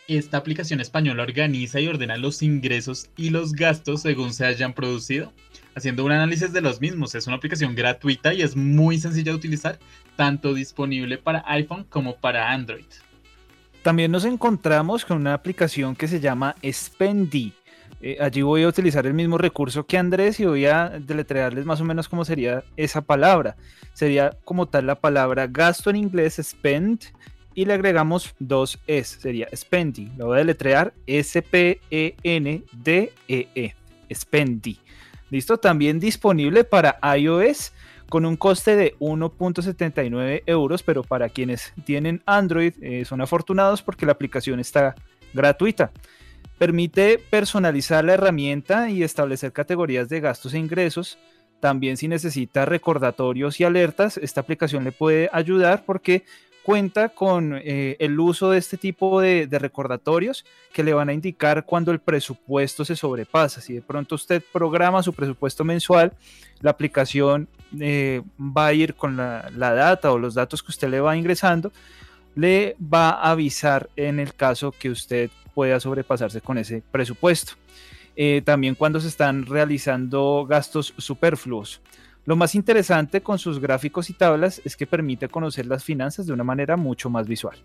[0.06, 5.32] Esta aplicación española organiza y ordena los ingresos y los gastos según se hayan producido,
[5.74, 7.14] haciendo un análisis de los mismos.
[7.14, 9.78] Es una aplicación gratuita y es muy sencilla de utilizar,
[10.14, 12.84] tanto disponible para iPhone como para Android.
[13.82, 17.54] También nos encontramos con una aplicación que se llama Spendy.
[18.02, 21.80] Eh, allí voy a utilizar el mismo recurso que Andrés y voy a deletrearles más
[21.80, 23.56] o menos cómo sería esa palabra.
[23.94, 27.06] Sería como tal la palabra gasto en inglés, spend,
[27.54, 30.10] y le agregamos dos S, sería Spendy.
[30.16, 31.84] Lo voy a deletrear S-P-E-N-D-E-E,
[33.54, 33.74] -E,
[34.14, 34.78] Spendy.
[35.30, 35.58] ¿Listo?
[35.58, 37.72] También disponible para iOS
[38.08, 44.06] con un coste de 1.79 euros, pero para quienes tienen Android eh, son afortunados porque
[44.06, 44.94] la aplicación está
[45.32, 45.90] gratuita.
[46.58, 51.18] Permite personalizar la herramienta y establecer categorías de gastos e ingresos.
[51.60, 56.24] También si necesita recordatorios y alertas, esta aplicación le puede ayudar porque
[56.64, 61.64] cuenta con eh, el uso de este tipo de, recordatorios que le van a indicar
[61.64, 63.60] cuando el presupuesto se sobrepasa.
[63.60, 66.12] Si de pronto usted programa su presupuesto mensual,
[66.60, 70.88] la aplicación eh, va a ir con la, la, data o los datos que usted
[70.88, 71.70] le va ingresando,
[72.34, 77.52] le va a avisar en el caso que usted pueda sobrepasarse con ese presupuesto.
[78.16, 81.80] Eh, también cuando se están realizando gastos superfluos.
[82.26, 86.32] Lo más interesante con sus gráficos y tablas es que permite conocer las finanzas de
[86.32, 87.58] una manera mucho más visual.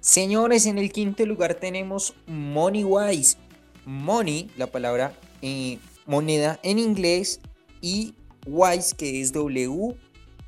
[0.00, 3.36] Señores, en el quinto lugar tenemos MoneyWise.
[3.84, 7.40] Money, la palabra eh, moneda en inglés,
[7.80, 8.14] y
[8.46, 9.96] Wise, que es W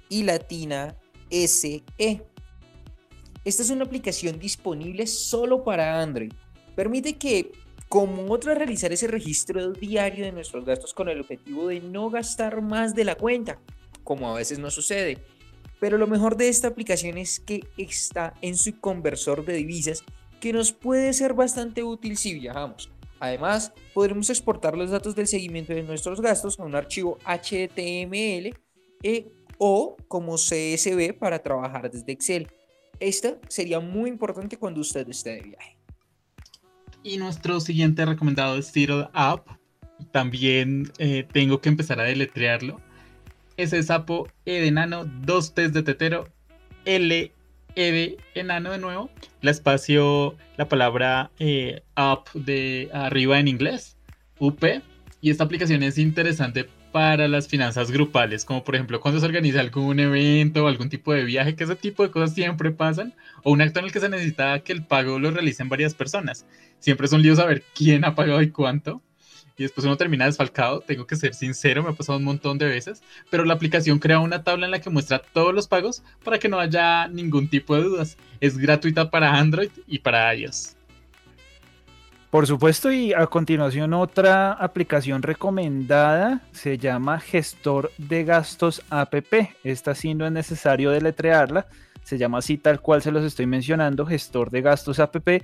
[0.09, 0.97] y latina
[1.31, 2.23] S E.
[3.45, 6.33] Esta es una aplicación disponible solo para Android.
[6.75, 7.53] Permite que
[7.91, 12.63] como otra realizar ese registro diario de nuestros gastos con el objetivo de no gastar
[12.63, 13.59] más de la cuenta,
[14.05, 15.19] como a veces no sucede.
[15.81, 20.05] Pero lo mejor de esta aplicación es que está en su conversor de divisas
[20.41, 22.93] que nos puede ser bastante útil si viajamos.
[23.19, 28.57] Además, podremos exportar los datos del seguimiento de nuestros gastos a un archivo HTML
[29.03, 32.47] e, o como CSV para trabajar desde Excel.
[33.01, 35.80] Esta sería muy importante cuando usted esté de viaje.
[37.03, 39.47] Y nuestro siguiente recomendado es Tiro App.
[40.13, 42.81] También eh, tengo que empezar a deletrearlo.
[43.57, 46.29] Es el sapo E de enano, de tetero,
[46.85, 47.33] L,
[47.75, 49.11] E de enano de nuevo,
[49.43, 53.97] la espacio, la palabra eh, up de arriba en inglés,
[54.39, 54.63] UP.
[55.21, 59.61] Y esta aplicación es interesante para las finanzas grupales, como por ejemplo cuando se organiza
[59.61, 63.53] algún evento o algún tipo de viaje, que ese tipo de cosas siempre pasan, o
[63.53, 66.47] un acto en el que se necesita que el pago lo realicen varias personas.
[66.79, 69.03] Siempre es un lío saber quién ha pagado y cuánto.
[69.57, 72.65] Y después uno termina desfalcado, tengo que ser sincero, me ha pasado un montón de
[72.65, 76.39] veces, pero la aplicación crea una tabla en la que muestra todos los pagos para
[76.39, 78.17] que no haya ningún tipo de dudas.
[78.41, 80.80] Es gratuita para Android y para iOS.
[82.31, 89.57] Por supuesto, y a continuación otra aplicación recomendada se llama Gestor de Gastos APP.
[89.65, 91.67] Esta sí no es necesario deletrearla,
[92.05, 95.43] se llama así tal cual se los estoy mencionando, Gestor de Gastos APP.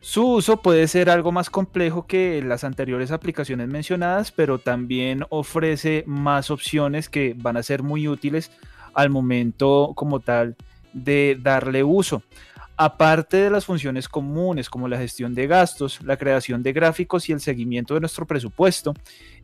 [0.00, 6.02] Su uso puede ser algo más complejo que las anteriores aplicaciones mencionadas, pero también ofrece
[6.06, 8.50] más opciones que van a ser muy útiles
[8.94, 10.56] al momento como tal
[10.94, 12.22] de darle uso.
[12.82, 17.32] Aparte de las funciones comunes como la gestión de gastos, la creación de gráficos y
[17.32, 18.94] el seguimiento de nuestro presupuesto,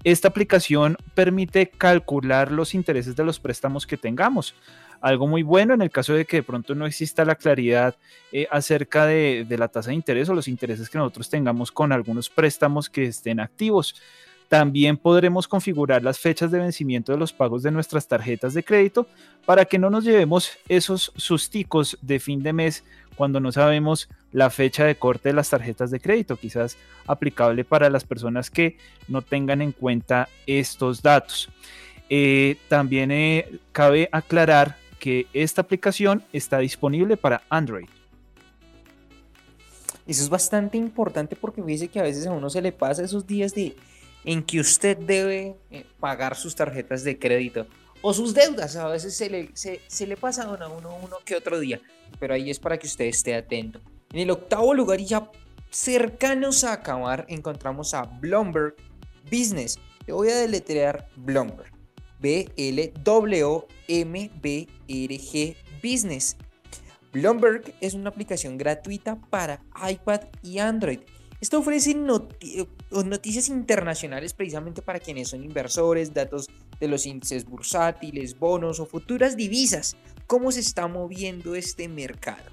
[0.04, 4.54] esta aplicación permite calcular los intereses de los préstamos que tengamos.
[5.02, 7.94] Algo muy bueno en el caso de que de pronto no exista la claridad
[8.32, 11.92] eh, acerca de, de la tasa de interés o los intereses que nosotros tengamos con
[11.92, 14.00] algunos préstamos que estén activos.
[14.48, 19.06] También podremos configurar las fechas de vencimiento de los pagos de nuestras tarjetas de crédito
[19.44, 22.84] para que no nos llevemos esos susticos de fin de mes
[23.16, 27.90] cuando no sabemos la fecha de corte de las tarjetas de crédito, quizás aplicable para
[27.90, 28.76] las personas que
[29.08, 31.48] no tengan en cuenta estos datos.
[32.08, 37.88] Eh, también eh, cabe aclarar que esta aplicación está disponible para Android.
[40.06, 43.26] Eso es bastante importante porque fíjese que a veces a uno se le pasa esos
[43.26, 43.74] días de
[44.26, 47.66] en que usted debe eh, pagar sus tarjetas de crédito
[48.02, 48.76] o sus deudas.
[48.76, 51.80] A veces se le, se, se a uno, uno que otro día,
[52.20, 53.80] pero ahí es para que usted esté atento.
[54.12, 55.30] En el octavo lugar y ya
[55.70, 58.74] cercanos a acabar encontramos a Bloomberg
[59.30, 59.78] Business.
[60.06, 61.72] Le voy a deletrear Bloomberg.
[62.18, 63.06] B-L-W-M-B-R-G
[65.82, 66.36] Business.
[67.12, 71.00] Bloomberg es una aplicación gratuita para iPad y Android.
[71.40, 72.66] Esto ofrece noti
[73.04, 76.48] noticias internacionales precisamente para quienes son inversores, datos
[76.80, 79.96] de los índices bursátiles, bonos o futuras divisas,
[80.26, 82.50] cómo se está moviendo este mercado.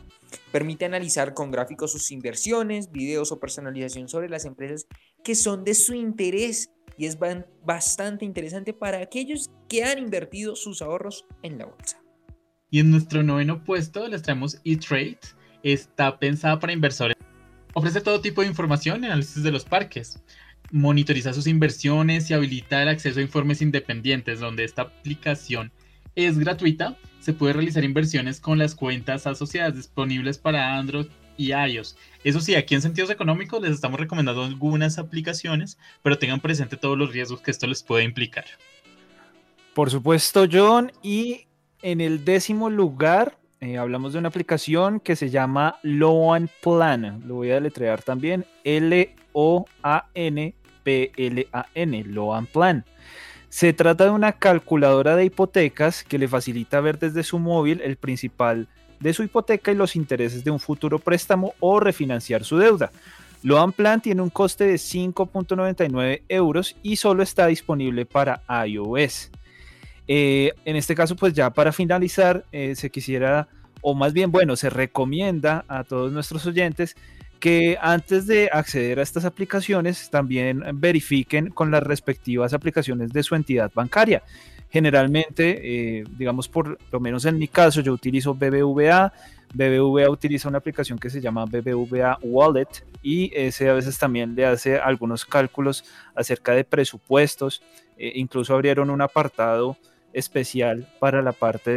[0.52, 4.88] Permite analizar con gráficos sus inversiones, videos o personalización sobre las empresas
[5.24, 7.18] que son de su interés y es
[7.64, 12.00] bastante interesante para aquellos que han invertido sus ahorros en la bolsa.
[12.70, 15.20] Y en nuestro noveno puesto les traemos eTrade.
[15.64, 17.13] Está pensada para inversores.
[17.74, 20.20] Ofrece todo tipo de información y análisis de los parques.
[20.72, 25.72] Monitoriza sus inversiones y habilita el acceso a informes independientes, donde esta aplicación
[26.16, 26.98] es gratuita.
[27.20, 31.98] Se puede realizar inversiones con las cuentas asociadas disponibles para Android y iOS.
[32.24, 36.98] Eso sí, aquí en sentidos económicos les estamos recomendando algunas aplicaciones, pero tengan presente todos
[36.98, 38.46] los riesgos que esto les puede implicar.
[39.74, 40.92] Por supuesto, John.
[41.02, 41.48] Y
[41.82, 47.24] en el décimo lugar eh, hablamos de una aplicación que se llama Loan Plan.
[47.26, 48.46] Lo voy a deletrear también.
[48.66, 49.24] L-O-A-N-P-L-A-N.
[52.04, 52.84] Loan Plan.
[53.48, 57.96] Se trata de una calculadora de hipotecas que le facilita ver desde su móvil el
[57.96, 58.68] principal
[59.00, 62.92] de su hipoteca y los intereses de un futuro préstamo o refinanciar su deuda.
[63.44, 69.32] Loan Plan tiene un coste de 5.99 euros y solo está disponible para iOS.
[70.08, 73.48] Eh, en este caso, pues ya para finalizar, eh, se quisiera,
[73.82, 76.96] o más bien, bueno, se recomienda a todos nuestros oyentes
[77.40, 83.36] que antes de acceder a estas aplicaciones también verifiquen con las respectivas aplicaciones de su
[83.36, 84.24] entidad bancaria.
[84.70, 89.12] Generalmente, eh, digamos por lo menos en mi caso, yo utilizo BBVA.
[89.54, 94.46] BBVA utiliza una aplicación que se llama BBVA Wallet y ese a veces también le
[94.46, 95.84] hace algunos cálculos
[96.16, 97.62] acerca de presupuestos.
[97.98, 99.78] incluso abrieron un apartado
[100.14, 101.72] especial para la parte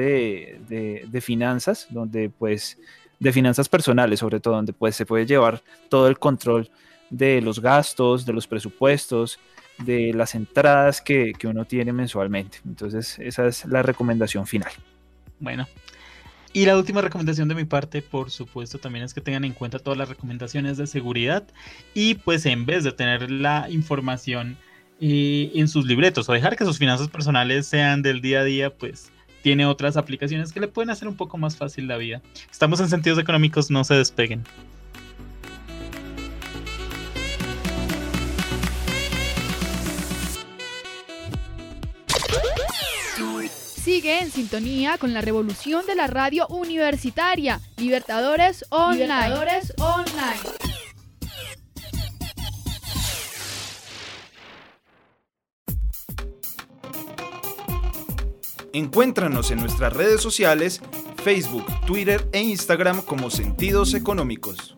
[0.69, 2.79] de, finanzas, donde pues
[3.19, 6.71] de finanzas personales sobre todo, donde pues se puede llevar todo el control
[7.11, 9.39] de los gastos, de los presupuestos,
[9.79, 12.59] de las entradas que, que uno tiene mensualmente.
[12.65, 14.73] Entonces esa es la recomendación final.
[15.39, 15.67] Bueno,
[16.57, 19.79] y la última recomendación de mi parte, por supuesto, también es que tengan en cuenta
[19.79, 21.47] todas las recomendaciones de seguridad
[21.93, 24.57] y pues en vez de tener la información
[25.01, 29.11] en sus libretos o dejar que sus finanzas personales sean del día a día, pues
[29.43, 32.23] tiene otras aplicaciones que le pueden hacer un poco más fácil la vida.
[32.51, 34.45] Estamos en sentidos económicos, no se despeguen.
[43.87, 47.61] Sigue en sintonía con la revolución de la radio universitaria.
[47.77, 49.05] Libertadores Online.
[49.05, 50.76] Libertadores Online.
[58.77, 60.83] Encuéntranos en nuestras redes sociales,
[61.25, 64.77] Facebook, Twitter e Instagram como Sentidos Económicos.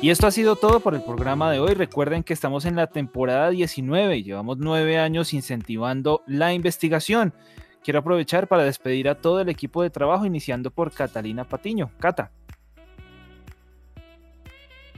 [0.00, 1.74] Y esto ha sido todo por el programa de hoy.
[1.74, 7.34] Recuerden que estamos en la temporada 19 y llevamos nueve años incentivando la investigación.
[7.82, 11.90] Quiero aprovechar para despedir a todo el equipo de trabajo, iniciando por Catalina Patiño.
[11.98, 12.30] Cata.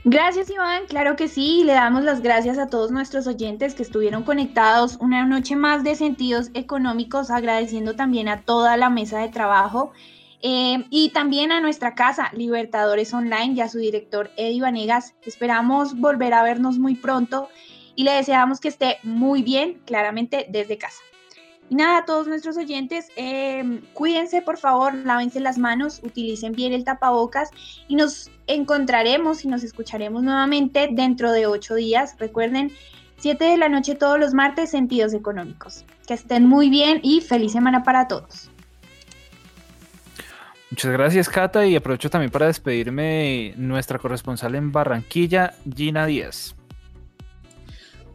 [0.03, 4.23] Gracias Iván, claro que sí, le damos las gracias a todos nuestros oyentes que estuvieron
[4.23, 9.91] conectados una noche más de sentidos económicos, agradeciendo también a toda la mesa de trabajo
[10.41, 15.13] eh, y también a nuestra casa Libertadores Online y a su director Eddie Vanegas.
[15.21, 17.49] Esperamos volver a vernos muy pronto
[17.95, 21.03] y le deseamos que esté muy bien, claramente desde casa.
[21.69, 26.73] Y nada, a todos nuestros oyentes, em, cuídense por favor, lávense las manos, utilicen bien
[26.73, 27.51] el tapabocas
[27.87, 32.15] y nos encontraremos y nos escucharemos nuevamente dentro de ocho días.
[32.19, 32.71] Recuerden,
[33.17, 35.85] 7 de la noche todos los martes, sentidos económicos.
[36.07, 38.49] Que estén muy bien y feliz semana para todos.
[40.71, 46.55] Muchas gracias, Cata, y aprovecho también para despedirme de nuestra corresponsal en Barranquilla, Gina Díaz.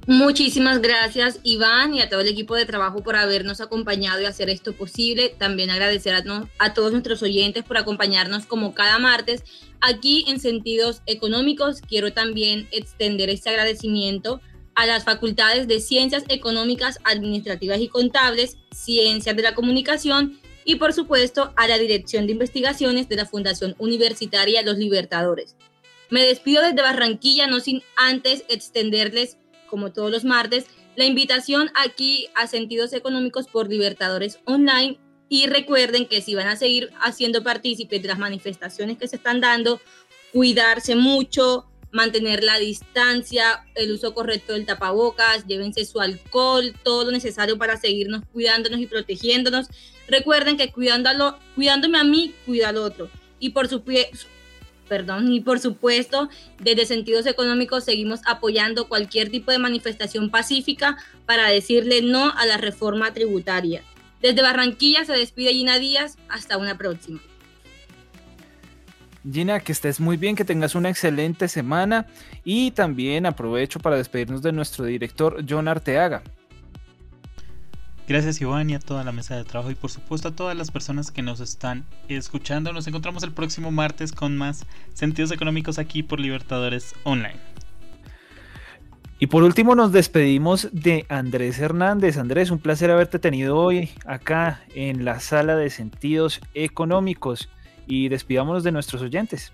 [0.08, 4.48] Muchísimas gracias Iván y a todo el equipo de trabajo por habernos acompañado y hacer
[4.48, 5.34] esto posible.
[5.36, 9.42] También agradecer a, todos nuestros oyentes por acompañarnos como cada martes
[9.80, 11.80] aquí en Sentidos Económicos.
[11.80, 14.40] Quiero también extender este agradecimiento
[14.76, 20.92] a las facultades de Ciencias Económicas, Administrativas y Contables, Ciencias de la Comunicación y por
[20.92, 25.56] supuesto a la Dirección de Investigaciones de la Fundación Universitaria Los Libertadores.
[26.10, 30.66] Me despido desde Barranquilla, no sin antes extenderles como todos los martes,
[30.96, 34.98] la invitación aquí a Sentidos Económicos por Libertadores Online.
[35.28, 39.40] Y recuerden que si van a seguir haciendo partícipes de las manifestaciones que se están
[39.40, 39.80] dando,
[40.32, 47.10] cuidarse mucho, mantener la distancia, el uso correcto del tapabocas, llévense su alcohol, todo lo
[47.10, 49.68] necesario para seguirnos cuidándonos y protegiéndonos.
[50.06, 53.10] Recuerden que cuidándolo, cuidándome a mí, cuida al otro.
[53.40, 54.28] Y por supuesto,
[54.88, 60.96] perdón, y por supuesto, desde sentidos económicos seguimos apoyando cualquier tipo de manifestación pacífica
[61.26, 63.82] para decirle no a la reforma tributaria.
[64.22, 67.20] Desde Barranquilla se despide Gina Díaz, hasta una próxima.
[69.30, 72.06] Gina, que estés muy bien, que tengas una excelente semana
[72.44, 76.22] y también aprovecho para despedirnos de nuestro director John Arteaga.
[78.08, 80.70] Gracias Iván y a toda la mesa de trabajo y por supuesto a todas las
[80.70, 82.72] personas que nos están escuchando.
[82.72, 84.64] Nos encontramos el próximo martes con más
[84.94, 87.40] sentidos económicos aquí por Libertadores Online.
[89.18, 92.16] Y por último nos despedimos de Andrés Hernández.
[92.16, 97.48] Andrés, un placer haberte tenido hoy acá en la sala de sentidos económicos
[97.88, 99.52] y despidámonos de nuestros oyentes.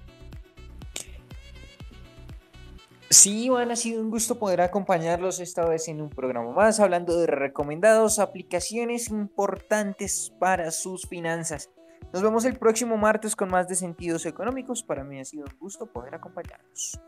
[3.12, 7.20] Sí, Iván, ha sido un gusto poder acompañarlos esta vez en un programa más, hablando
[7.20, 11.68] de recomendados, aplicaciones importantes para sus finanzas.
[12.14, 14.82] Nos vemos el próximo martes con más de sentidos económicos.
[14.82, 16.98] Para mí ha sido un gusto poder acompañarlos.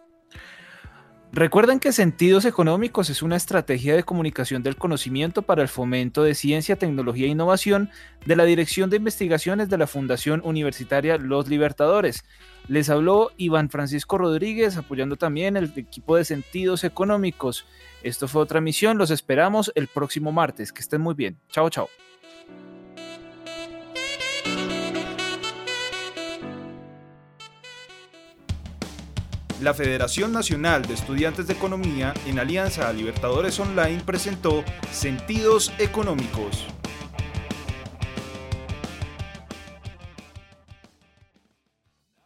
[1.37, 6.37] Recuerden que Sentidos Económicos es una estrategia de comunicación del conocimiento para el fomento de
[6.37, 7.91] ciencia, tecnología e innovación
[8.25, 12.25] de la Dirección de Investigaciones de la Fundación Universitaria Los Libertadores.
[12.69, 17.67] Les habló Iván Francisco Rodríguez, apoyando también el equipo de Sentidos Económicos.
[18.05, 20.73] Esto fue otra misión, los esperamos el próximo martes.
[20.73, 21.37] Que estén muy bien.
[21.51, 21.89] Chao, chao.
[29.61, 36.67] La Federación Nacional de Estudiantes de Economía, en alianza a Libertadores Online, presentó Sentidos Económicos.